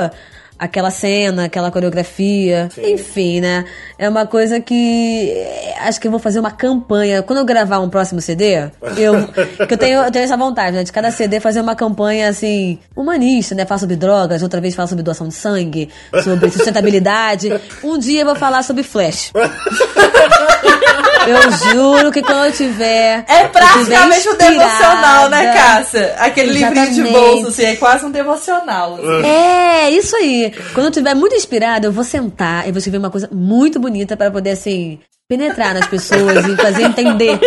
[0.59, 2.69] aquela cena, aquela coreografia.
[2.79, 3.65] Enfim, né?
[3.99, 7.23] É uma coisa que é, acho que eu vou fazer uma campanha.
[7.23, 9.29] Quando eu gravar um próximo CD, eu,
[9.67, 10.85] que eu, tenho, eu tenho essa vontade, né?
[10.85, 13.65] De cada CD fazer uma campanha assim, humanista, né?
[13.65, 15.89] Falar sobre drogas, outra vez falar sobre doação de sangue,
[16.23, 17.49] sobre sustentabilidade.
[17.83, 19.33] Um dia eu vou falar sobre flash.
[21.27, 23.25] Eu juro que quando eu tiver.
[23.29, 26.15] É praticamente tiver um devocional, né, Cássia?
[26.19, 27.13] Aquele livrinho de Exatamente.
[27.13, 28.95] bolso, assim, é quase um devocional.
[28.95, 29.27] assim.
[29.27, 30.53] É, isso aí.
[30.75, 34.17] Quando eu estiver muito inspirada, eu vou sentar e vou escrever uma coisa muito bonita
[34.17, 34.99] para poder, assim,
[35.29, 37.39] penetrar nas pessoas e fazer entender.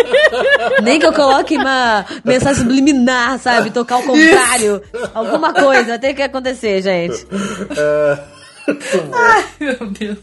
[0.83, 3.71] Nem que eu coloque uma mensagem subliminar, sabe?
[3.71, 4.81] Tocar ao contrário.
[5.13, 7.25] Alguma coisa tem que acontecer, gente.
[9.13, 10.17] Ai, meu Deus.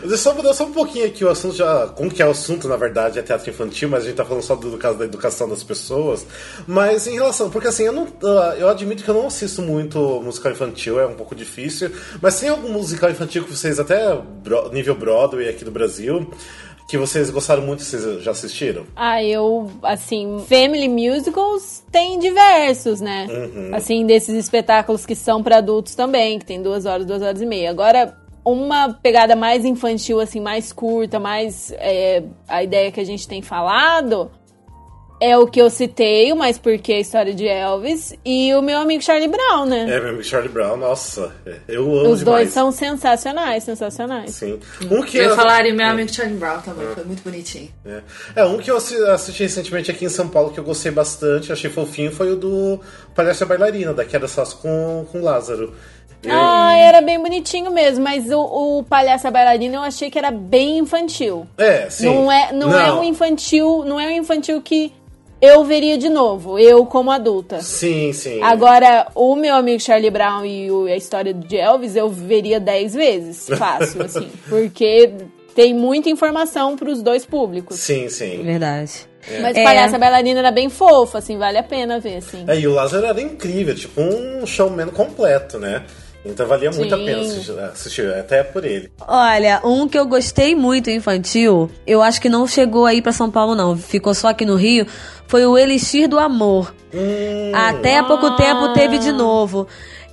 [0.00, 2.30] Deixa eu só mudar só um pouquinho aqui o assunto, já, como que é o
[2.30, 4.98] assunto, na verdade, é teatro infantil, mas a gente tá falando só do, do caso
[4.98, 6.26] da educação das pessoas.
[6.66, 8.06] Mas em relação, porque assim, eu não.
[8.24, 11.90] ah, Eu admito que eu não assisto muito musical infantil, é um pouco difícil.
[12.20, 14.18] Mas tem algum musical infantil que vocês, até
[14.72, 16.30] nível Broadway aqui do Brasil,
[16.86, 18.84] que vocês gostaram muito, vocês já assistiram?
[18.94, 23.26] Ah, eu, assim, family musicals tem diversos, né?
[23.72, 27.46] Assim, desses espetáculos que são pra adultos também, que tem duas horas, duas horas e
[27.46, 27.70] meia.
[27.70, 33.26] Agora, uma pegada mais infantil, assim, mais curta, mais é, a ideia que a gente
[33.26, 34.30] tem falado
[35.20, 38.78] é o que eu citei, mas porque é a história de Elvis e o meu
[38.78, 39.82] amigo Charlie Brown, né?
[39.82, 42.50] É, meu amigo Charlie Brown, nossa, é, eu amo Os dois demais.
[42.52, 44.32] são sensacionais, sensacionais.
[44.32, 44.58] Sim.
[44.90, 47.70] Um que Eu eu- falaria meu amigo Charlie Brown também, foi muito bonitinho.
[47.86, 48.00] É.
[48.36, 51.52] É, um que eu assi- assisti recentemente aqui em São Paulo que eu gostei bastante,
[51.52, 52.80] achei fofinho, foi o do
[53.14, 55.72] Palhaço e a Bailarina, da Queda Sasso com, com Lázaro.
[56.22, 58.40] Eu- Ah, era bem bonitinho mesmo, mas o,
[58.78, 61.46] o Palhaço e a Bailarina eu achei que era bem infantil.
[61.58, 62.06] É, sim.
[62.06, 64.90] Não é, não, é um infantil, não é um infantil que
[65.44, 67.60] eu veria de novo, eu como adulta.
[67.60, 68.40] Sim, sim.
[68.42, 72.94] Agora, o meu amigo Charlie Brown e o- a história de Elvis eu veria dez
[72.94, 74.30] vezes, fácil, assim.
[74.48, 75.12] Porque
[75.54, 77.76] tem muita informação pros dois públicos.
[77.78, 78.42] Sim, sim.
[78.42, 79.06] Verdade.
[79.40, 79.64] Mas É.
[79.64, 82.44] Palhaço e a Bailarina era bem fofa, assim, vale a pena ver, assim.
[82.46, 85.82] É, e o Lázaro era incrível, tipo um showman completo, né?
[86.24, 87.04] Então valia muito a Sim.
[87.04, 88.90] pena assistir, até por ele.
[89.06, 93.30] Olha, um que eu gostei muito infantil, eu acho que não chegou aí pra São
[93.30, 93.76] Paulo, não.
[93.76, 94.86] Ficou só aqui no Rio.
[95.26, 96.74] Foi o Elixir do Amor.
[96.92, 99.66] Hum, Até há pouco tempo teve de novo.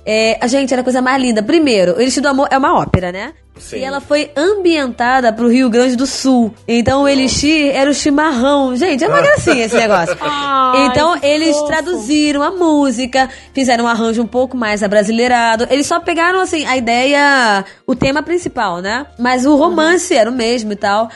[0.04, 1.42] É, a gente, era a coisa mais linda.
[1.42, 3.32] Primeiro, o Elixir do Amor é uma ópera, né?
[3.58, 3.78] Sim.
[3.78, 6.54] E ela foi ambientada pro Rio Grande do Sul.
[6.66, 8.74] Então o Elixir era o chimarrão.
[8.74, 10.16] Gente, é uma gracinha esse negócio.
[10.20, 11.66] Ai, então eles fofo.
[11.66, 15.66] traduziram a música, fizeram um arranjo um pouco mais abrasileirado.
[15.70, 19.06] Eles só pegaram, assim, a ideia, o tema principal, né?
[19.18, 21.08] Mas o romance era o mesmo e tal.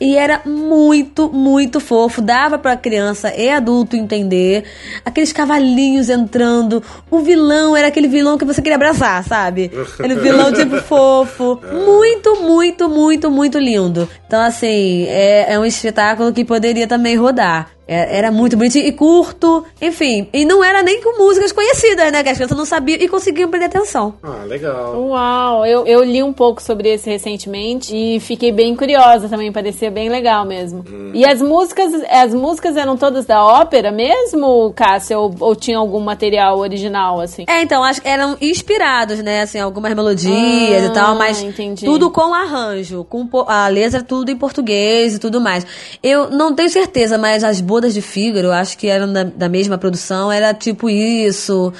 [0.00, 2.20] E era muito, muito fofo.
[2.20, 4.64] Dava pra criança e adulto entender.
[5.04, 6.82] Aqueles cavalinhos entrando.
[7.08, 9.70] O vilão era aquele vilão que você queria abraçar, sabe?
[10.02, 11.60] Era um vilão tipo fofo.
[11.84, 14.08] Muito, muito, muito, muito lindo.
[14.26, 17.70] Então, assim, é, é um espetáculo que poderia também rodar.
[17.86, 20.28] É- Era muito bonitinho e curto, enfim.
[20.32, 22.22] E não era nem com músicas conhecidas, né?
[22.22, 24.14] Que as crianças não sabiam e conseguiam prender atenção.
[24.22, 24.94] Ah, legal.
[25.08, 29.90] Uau, eu, eu li um pouco sobre esse recentemente e fiquei bem curiosa também, parecia
[29.90, 30.84] bem legal mesmo.
[31.14, 36.00] E as músicas, as músicas eram todas da ópera mesmo, Cássia, ou, ou tinha algum
[36.00, 37.44] material original, assim?
[37.48, 39.42] É, então, acho que eram inspirados, né?
[39.42, 41.84] Assim, algumas melodias Ah, e tal, mas entendi.
[41.84, 43.04] tudo com arranjo.
[43.04, 45.66] Com a letra tudo em português e tudo mais.
[46.02, 49.48] Eu não tenho certeza, mas as Bodas de Fígaro, eu acho que eram da, da
[49.48, 51.72] mesma produção, era tipo isso.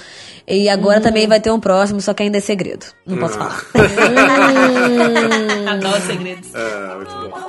[0.49, 2.87] E agora também vai ter um próximo, só que ainda é segredo.
[3.07, 3.63] Não posso falar.
[5.71, 6.49] Adoro segredos.
[6.55, 7.43] É, muito bom.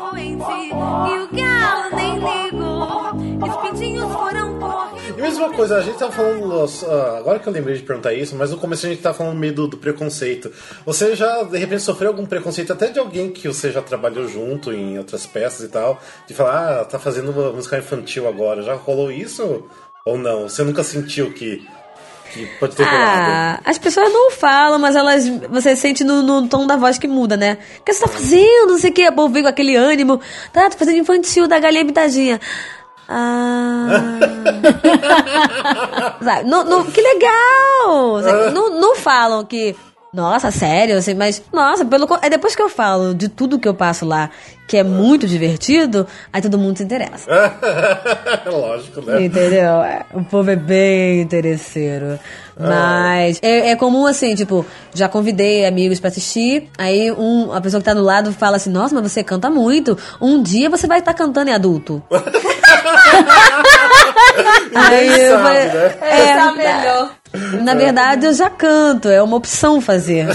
[5.24, 8.51] Mesma coisa, a gente tava falando, ah, agora que eu lembrei de perguntar isso, mas
[8.51, 10.51] no começo a gente tava falando meio do, do preconceito.
[10.86, 14.74] Você já, de repente, sofreu algum preconceito até de alguém que você já trabalhou junto
[14.74, 19.09] em outras peças e tal, de falar, ah, tá fazendo música infantil agora, já rolou
[19.09, 19.63] isso?
[20.05, 20.49] Ou não?
[20.49, 21.65] Você nunca sentiu que,
[22.59, 22.84] pode ter?
[22.86, 25.26] Ah, as pessoas não falam, mas elas.
[25.49, 27.57] Você sente no, no tom da voz que muda, né?
[27.80, 28.71] O que você tá fazendo?
[28.71, 29.07] Não sei o que.
[29.07, 30.19] O povo vem com aquele ânimo.
[30.51, 32.41] Tá, tô fazendo infantil da galinha pitadinha.
[33.07, 34.19] Ah.
[36.23, 38.21] Sabe, não, não- que legal!
[38.23, 39.75] Sabe, Não, não falam que.
[40.13, 41.41] Nossa, sério, assim, mas.
[41.51, 44.29] Nossa, pelo É depois que eu falo de tudo que eu passo lá,
[44.67, 47.27] que é muito divertido, aí todo mundo se interessa.
[48.45, 49.23] Lógico, né?
[49.25, 49.81] Entendeu?
[49.81, 52.19] É, O povo é bem interesseiro.
[52.55, 57.81] Mas é, é comum assim, tipo, já convidei amigos pra assistir, aí um, a pessoa
[57.81, 59.97] que tá do lado fala assim, nossa, mas você canta muito.
[60.21, 62.03] Um dia você vai estar cantando em adulto.
[64.75, 65.95] aí eu falei, né?
[66.01, 67.11] é, é a melhor.
[67.63, 70.27] na verdade eu já canto, é uma opção fazer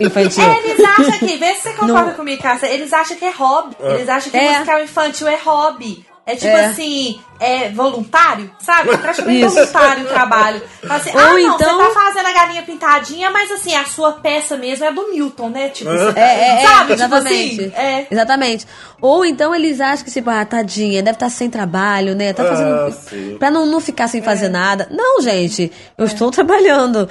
[0.00, 0.44] infantil.
[0.44, 3.76] É, eles acham que, vê se você concorda comigo, Cássia, eles acham que é hobby.
[3.80, 4.52] Eles acham que É.
[4.52, 6.06] musical infantil é hobby.
[6.30, 6.66] É tipo É.
[6.66, 8.90] assim, é voluntário, sabe?
[8.90, 9.54] É praticamente Isso.
[9.54, 10.62] voluntário o trabalho.
[10.82, 13.86] Fala assim, Ou ah, não, então- você tá fazendo a galinha pintadinha, mas assim, a
[13.86, 15.70] sua peça mesmo é do Milton, né?
[15.70, 16.92] Tipo, É, é, é, sabe?
[16.92, 17.50] exatamente.
[17.56, 18.06] Tipo assim, é.
[18.10, 18.66] Exatamente.
[19.00, 22.34] Ou então eles acham que, tipo, ah, tadinha, deve estar sem trabalho, né?
[22.34, 22.92] Tá Ah, fazendo.
[23.08, 23.36] sim.
[23.38, 24.24] pra não, não ficar sem É.
[24.24, 24.86] fazer nada.
[24.90, 25.72] Não, gente.
[25.96, 27.08] Eu estou trabalhando.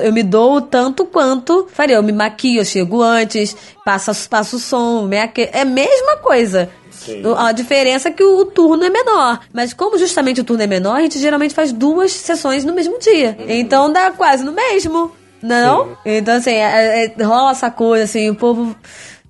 [0.00, 1.96] Eu me dou tanto quanto faria.
[1.96, 5.48] Eu me maquio, eu chego antes, passo, passo o som, me aque...
[5.52, 6.70] é a mesma coisa.
[6.90, 7.22] Sim.
[7.36, 9.40] A diferença é que o, turno é menor.
[9.52, 12.98] Mas como justamente o turno é menor, a gente geralmente faz duas sessões no mesmo
[12.98, 13.36] dia.
[13.48, 15.12] Então dá quase no mesmo.
[15.42, 15.96] Não?
[16.04, 18.76] Então, assim, é- é- rola essa coisa, assim, o povo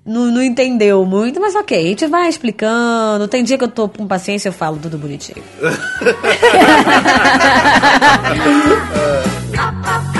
[0.05, 3.29] não, não entendeu muito, mas ok, a gente vai explicando.
[3.29, 5.41] Tem dia que eu tô com paciência, eu falo tudo bonitinho.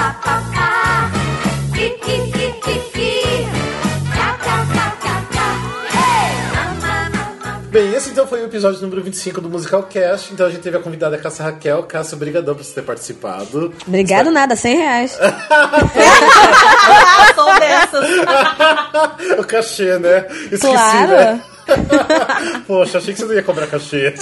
[7.71, 10.33] Bem, esse então foi o episódio número 25 do Musical Cast.
[10.33, 11.83] Então a gente teve a convidada Cássia Raquel.
[11.83, 13.73] Cássia, obrigadão por você ter participado.
[13.87, 15.17] Obrigado, nada, 100 reais.
[15.53, 19.39] Ah, sou dessas.
[19.39, 20.25] o cachê, né?
[20.51, 21.11] Esqueci, Claro.
[21.11, 21.41] né?
[22.67, 24.13] Poxa, achei que você não ia cobrar cachê.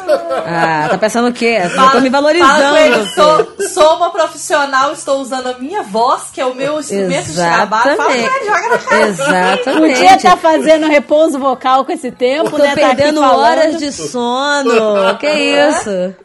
[0.46, 1.60] Ah, tá pensando o quê?
[1.64, 3.10] Eu tô Fala- me fala ele, valorizando.
[3.16, 7.36] sou, sou uma profissional, estou usando a minha voz, que é o meu instrumento de
[7.36, 7.96] trabalho.
[7.98, 9.08] Fala joga na cara.
[9.08, 9.94] Exatamente.
[9.96, 12.70] Podia estar fazendo repouso vocal com esse tempo, Tô né?
[12.70, 13.40] Tá perdendo falando.
[13.40, 15.18] horas de sono.
[15.20, 16.16] que isso?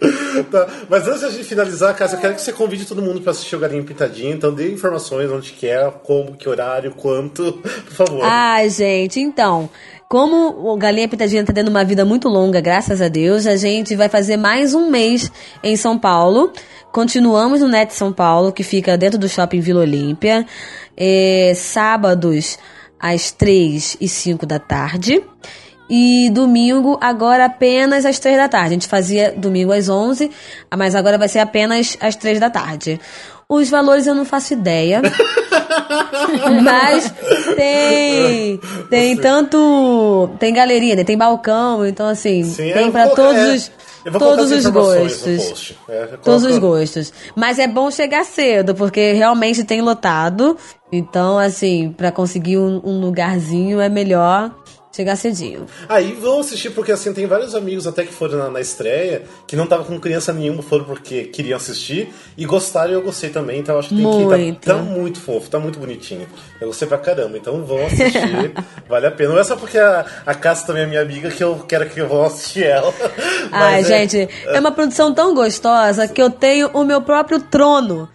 [0.51, 3.57] Tá, Mas antes de finalizar, Cássia, eu quero que você convide todo mundo pra assistir
[3.57, 4.35] o Galinha Pintadinha.
[4.35, 7.53] Então dê informações onde que é, como, que horário, quanto.
[7.53, 8.21] Por favor.
[8.25, 9.69] Ai, gente, então.
[10.09, 13.97] Como o Galinha Pitadinha tá tendo uma vida muito longa, graças a Deus, a gente
[13.97, 15.31] vai fazer mais um mês
[15.63, 16.53] em São Paulo.
[16.93, 20.47] Continuamos no Net São Paulo, que fica dentro do shopping Vila Olímpia.
[20.97, 22.59] É, sábados
[23.01, 25.23] às 3 e 5 da tarde.
[25.89, 28.69] E domingo, agora apenas às 3 da tarde.
[28.69, 30.31] A gente fazia domingo às 11,
[30.75, 32.99] mas agora vai ser apenas às 3 da tarde.
[33.49, 35.03] Os valores eu não faço ideia.
[36.63, 37.13] Mas
[37.57, 38.61] tem.
[38.91, 40.31] Tem tanto.
[40.39, 41.05] Tem galeria, né?
[41.05, 43.73] Tem balcão, então assim, Sim, tem colocar- todos é, os.
[44.05, 45.75] eu vou colocar Todos os gostos.
[45.89, 47.13] É, Todos os gostos.
[47.35, 50.57] Mas é bom chegar cedo, porque realmente tem lotado.
[50.93, 54.51] Então, assim, pra conseguir um, um lugarzinho é melhor
[54.95, 55.67] chegar cedinho.
[55.89, 59.57] Aí vão assistir, porque assim, tem vários amigos até que foram na, na estreia, que
[59.57, 63.59] não tava com criança nenhuma, foram porque queriam assistir, e gostaram e eu gostei também,
[63.59, 64.61] então acho que tem que Muito.
[64.61, 66.27] tá, tá muito fofo, tá muito bonitinho.
[66.61, 68.53] Eu gostei pra caramba, então vão assistir,
[68.89, 69.33] vale a pena.
[69.33, 72.01] Não é só porque a, a Cássia também é minha amiga que eu quero que
[72.01, 72.95] eu vou assistir ela.
[73.51, 78.09] Ai, é- gente, é uma produção tão gostosa que eu tenho o meu próprio trono.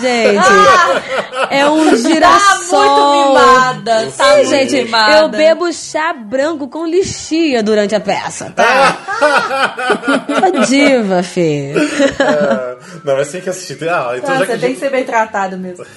[0.00, 0.40] Gente,
[1.50, 2.80] é um girassol.
[2.80, 4.12] Tá muito mimada.
[4.16, 5.18] Tá Sim, gente, mimada.
[5.18, 8.96] eu bebo chá branco com lixia durante a peça, tá?
[10.28, 11.72] Uma diva, Fê.
[11.74, 13.86] É, não, mas tem que assistir.
[13.88, 15.84] Ah, então Ah, já você que tem que ser bem tratado mesmo.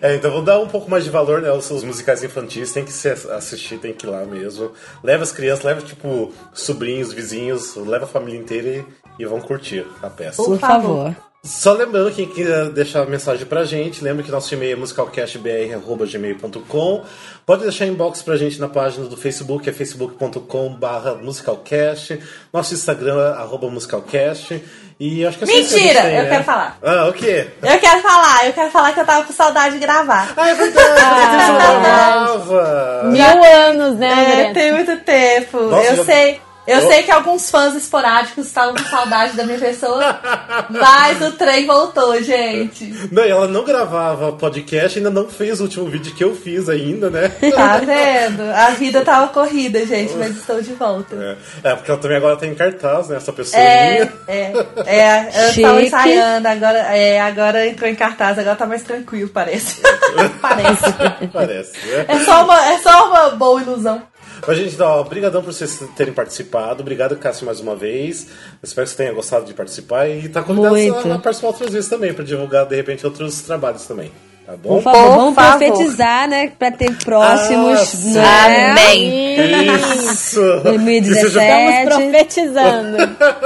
[0.00, 1.50] É, então vou dar um pouco mais de valor, né?
[1.50, 4.70] Os, os musicais infantis tem que se assistir, tem que ir lá mesmo.
[5.02, 8.84] Leva as crianças, leva tipo sobrinhos, vizinhos, leva a família inteira e,
[9.22, 10.40] e vão curtir a peça.
[10.40, 11.16] Por favor.
[11.44, 17.04] Só lembrando, quem quiser deixar mensagem pra gente, lembra que nosso e-mail é musicalcastbr.gmail.com.
[17.46, 22.18] Pode deixar inbox pra gente na página do Facebook, é facebook.com.br musicalcast.
[22.52, 24.62] Nosso Instagram é arroba musicalcast.
[25.00, 26.28] E acho que é Mentira, tem, eu né?
[26.30, 26.76] quero falar.
[26.82, 27.46] Ah, o quê?
[27.62, 30.32] Eu quero falar, eu quero falar que eu tava com saudade de gravar.
[30.36, 31.36] Ah, é verdade!
[31.46, 33.02] não gravava!
[33.04, 35.60] Mil anos, né, É, tem muito tempo.
[35.62, 36.40] Nossa, eu já- sei.
[36.68, 40.20] Eu Eu- sei que alguns fãs esporádicos estavam com saudade da minha pessoa,
[40.70, 42.84] mas o trem voltou, gente.
[43.10, 46.68] Não, e ela não gravava podcast, ainda não fez o último vídeo que eu fiz
[46.68, 47.28] ainda, né?
[47.54, 48.42] Tá vendo?
[48.54, 51.16] A vida tava corrida, gente, mas estou de volta.
[51.64, 53.16] É, é, porque ela também agora tá em cartaz, né?
[53.16, 54.12] Essa É, pessoinha.
[54.28, 54.52] é,
[54.86, 55.62] é, eu Chique.
[55.62, 59.80] tava ensaiando, agora, é, agora entrou em cartaz, agora tá mais tranquilo, parece.
[60.42, 60.92] parece.
[61.32, 62.04] Parece, né?
[62.08, 64.02] É só, uma, é só uma boa ilusão.
[64.46, 66.82] Mas, gente, então, ó, obrigadão por vocês terem participado.
[66.82, 68.26] Obrigado, Cássio, mais uma vez.
[68.62, 70.08] Espero que você tenha gostado de participar.
[70.08, 71.12] E tá convidado Muito.
[71.12, 74.10] a, participar outras vezes também, pra divulgar, de repente, outros trabalhos também.
[74.46, 74.76] Tá bom?
[74.76, 75.58] Por favor, vamos favor.
[75.58, 76.50] profetizar, né?
[76.58, 78.16] Pra ter próximos.
[78.16, 78.70] Ah, né?
[78.70, 79.36] Amém.
[80.10, 80.40] Isso!
[80.62, 81.04] 2017.
[81.04, 82.96] Que seja- Estamos profetizando.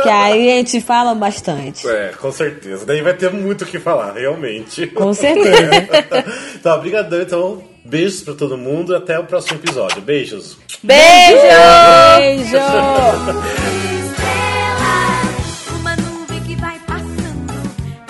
[0.03, 1.89] Que aí a gente fala bastante.
[1.89, 2.87] É, com certeza.
[2.87, 4.87] Daí vai ter muito o que falar, realmente.
[4.87, 5.71] Com certeza.
[6.63, 7.21] tá, obrigadão.
[7.21, 7.63] Então,
[7.93, 8.97] beijos pra todo mundo.
[8.97, 10.01] Até o próximo episódio.
[10.01, 10.57] Beijos.
[10.83, 11.37] Beijo!
[12.19, 12.57] Beijo!
[14.03, 17.53] Estrela, uma nuvem que vai passando,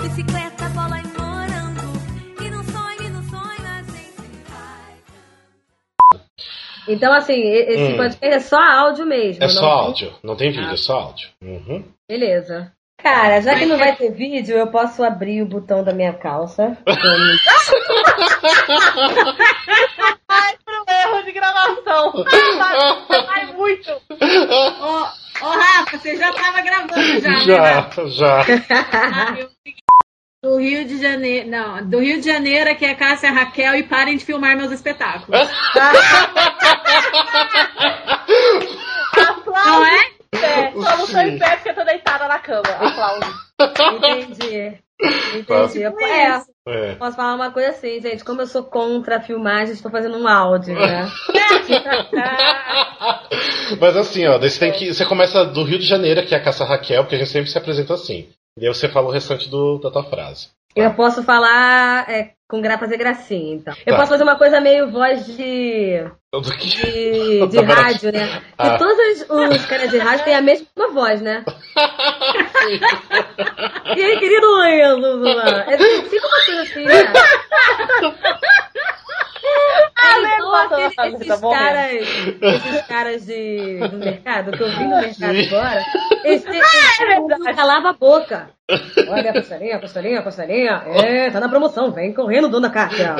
[0.02, 2.00] bicicleta, bola e morango.
[2.40, 6.18] E num sonho, e num sonho a gente vai.
[6.88, 7.96] Então, assim, esse Hum.
[7.96, 9.42] podcast é só áudio mesmo.
[9.42, 11.28] É não só tem- áudio, não tem vídeo, é só áudio.
[11.42, 11.84] Uhum.
[12.08, 12.72] Beleza.
[13.02, 16.76] Cara, já que não vai ter vídeo, eu posso abrir o botão da minha calça.
[20.88, 22.12] Erro de gravação.
[23.26, 23.90] Vai muito.
[24.80, 27.44] Ô, ô, Rafa, você já tava gravando já, né?
[27.44, 28.44] Já, já.
[28.92, 29.50] Ah, eu-
[30.42, 31.48] Do Rio de Janeiro.
[31.48, 35.40] Não, do Rio de Janeiro aqui é Cássia Raquel e parem de filmar meus espetáculos.
[39.66, 40.11] Não é?
[40.34, 42.62] É, só não tô em pé porque eu tô deitada na cama.
[42.80, 43.34] Aplausos.
[43.60, 44.78] Entendi.
[45.34, 45.82] Entendi.
[45.82, 46.94] Eu- É, É.
[46.94, 48.24] posso falar uma coisa assim, gente.
[48.24, 51.08] Como eu sou contra a filmagem, estou fazendo um áudio, né?
[53.80, 54.92] Mas assim, ó, daí você tem que.
[54.92, 57.50] Você começa do Rio de Janeiro, que é a Caça Raquel, porque a gente sempre
[57.50, 58.28] se apresenta assim.
[58.58, 60.48] E aí você fala o restante do, da tua frase.
[60.76, 63.72] Eu posso falar é, com gra fazer gracinha, então.
[63.86, 64.00] Eu Tá.
[64.00, 66.04] posso fazer uma coisa meio voz de.
[66.60, 66.68] Que?
[66.68, 68.42] de, de Tá rádio, né?
[68.54, 68.76] Porque Ah.
[68.76, 69.22] todos os,
[69.56, 71.42] os caras de rádio têm a mesma voz, né?
[73.96, 75.26] e aí, querido Enzo?
[75.66, 75.78] É,
[76.10, 76.92] fica uma coisa assim, né?
[79.44, 81.92] É igual aquele- tá esses caras,
[82.42, 85.46] esses caras de, do mercado, que eu vi no mercado Sim.
[85.46, 85.84] agora,
[86.24, 88.50] eles têm- eles não calava a boca.
[89.08, 90.82] Olha a costelinha, a costelinha, a costelinha.
[90.86, 93.14] É, tá na promoção, vem correndo, dona Cássia.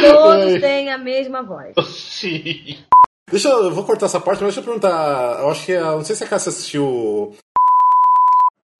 [0.00, 1.74] Todos têm a mesma voz.
[1.88, 2.78] Sim.
[3.30, 5.38] Deixa eu, eu vou cortar essa parte, mas deixa eu perguntar.
[5.40, 5.74] Eu acho que.
[5.74, 7.34] a- Não sei se a Cássia assistiu.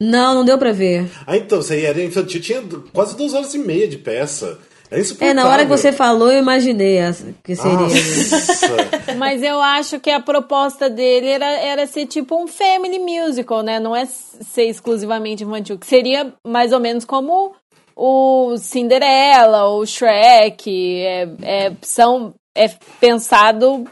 [0.00, 1.10] Não, não deu pra ver.
[1.26, 2.62] Ah, então, você era infantil, tinha
[2.92, 4.58] quase duas horas e meia de peça.
[4.96, 6.98] É É, na hora que você falou, eu imaginei
[7.44, 7.76] que seria.
[7.76, 9.14] Nossa.
[9.18, 13.78] Mas eu acho que a proposta dele era, era ser tipo um family musical, né?
[13.78, 15.78] Não é ser exclusivamente infantil.
[15.78, 17.54] Que seria mais ou menos como
[17.94, 21.02] o Cinderela, o Shrek.
[21.02, 22.68] É, é, são, é
[22.98, 23.84] pensado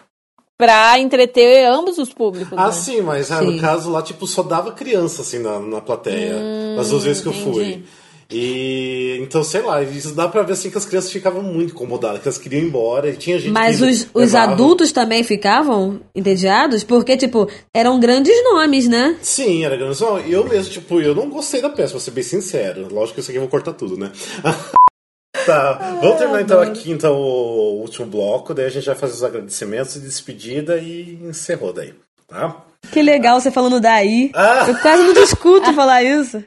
[0.56, 2.56] pra entreter ambos os públicos.
[2.56, 2.72] Ah, né?
[2.72, 6.74] sim, mas ah, no caso lá, tipo, só dava criança, assim, na, na plateia.
[6.76, 7.84] nas duas vezes que eu fui.
[8.30, 12.20] E então, sei lá, isso dá pra ver assim que as crianças ficavam muito incomodadas,
[12.20, 16.00] que elas queriam ir embora e tinha gente Mas que os, os adultos também ficavam
[16.14, 16.84] entediados?
[16.84, 19.16] Porque, tipo, eram grandes nomes, né?
[19.22, 19.96] Sim, era grande.
[19.96, 22.88] Só Eu mesmo, tipo, eu não gostei da peça, pra ser bem sincero.
[22.92, 24.10] Lógico que isso aqui eu vou cortar tudo, né?
[25.46, 29.24] tá, vamos terminar então aqui então o último bloco, daí a gente vai fazer os
[29.24, 31.92] agradecimentos e despedida e encerrou daí,
[32.28, 32.56] tá?
[32.92, 34.30] Que legal você falando daí.
[34.34, 34.66] Ah.
[34.68, 36.44] Eu quase não discuto falar isso.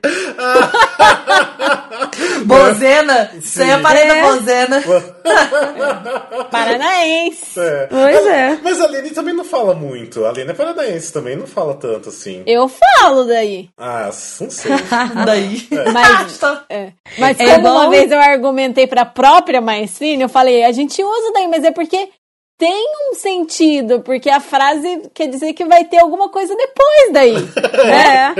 [2.45, 3.31] Bozena?
[3.41, 4.21] Você é parede É.
[4.21, 4.83] da Bozena.
[6.51, 7.59] Paranaense.
[7.59, 7.87] É.
[7.87, 8.59] Pois é.
[8.63, 10.25] Mas a Aline também não fala muito.
[10.25, 12.43] A Aline é paranaense também, não fala tanto assim.
[12.45, 13.69] Eu falo daí.
[13.77, 14.05] Ah,
[14.39, 14.71] não sei.
[15.25, 15.67] Daí.
[15.91, 16.91] Mas, é.
[17.17, 21.31] Mas É como uma vez eu argumentei pra própria maestrina, eu falei, a gente usa
[21.33, 22.09] daí, mas é porque
[22.57, 27.35] tem um sentido, porque a frase quer dizer que vai ter alguma coisa depois daí.
[27.87, 28.33] É.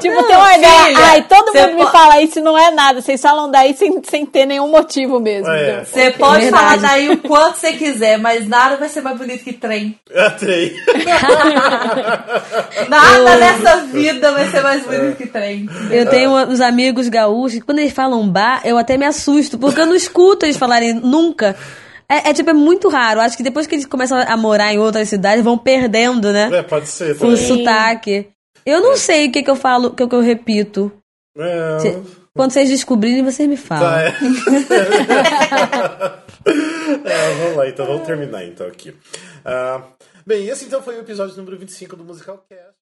[0.00, 0.84] Tipo, tem uma ideia.
[0.86, 3.00] filha, Ai, todo mundo me po- fala isso não é nada.
[3.00, 5.48] Vocês falam daí sem, sem ter nenhum motivo mesmo.
[5.50, 5.70] É.
[5.72, 5.84] então.
[5.86, 6.62] Você pode Verdade.
[6.64, 9.98] falar daí o quanto você quiser, mas nada vai ser mais bonito que trem.
[10.14, 10.76] Atrei.
[12.88, 15.68] Nada nessa vida vai ser mais bonito que trem.
[15.90, 19.80] Eu tenho uns amigos gaúchos que quando eles falam bar, eu até me assusto, porque
[19.80, 21.56] eu não escuto eles falarem nunca.
[22.08, 23.20] É, é, tipo, é muito raro.
[23.20, 26.50] Acho que depois que eles começam a morar em outras cidades, vão perdendo, né?
[26.58, 27.36] É, pode ser O também.
[27.36, 28.28] sotaque.
[28.66, 30.90] Eu não sei o que, que eu falo, o que, que eu repito.
[31.36, 32.02] É, Se-
[32.36, 33.90] Quando vocês descobrirem, vocês me falam.
[33.90, 34.14] Tá, é.
[37.04, 38.94] É, vamos lá, então, vamos terminar então aqui.
[39.44, 39.82] Ah,
[40.26, 42.72] bem, esse então foi o episódio número 25 do Musical Cast.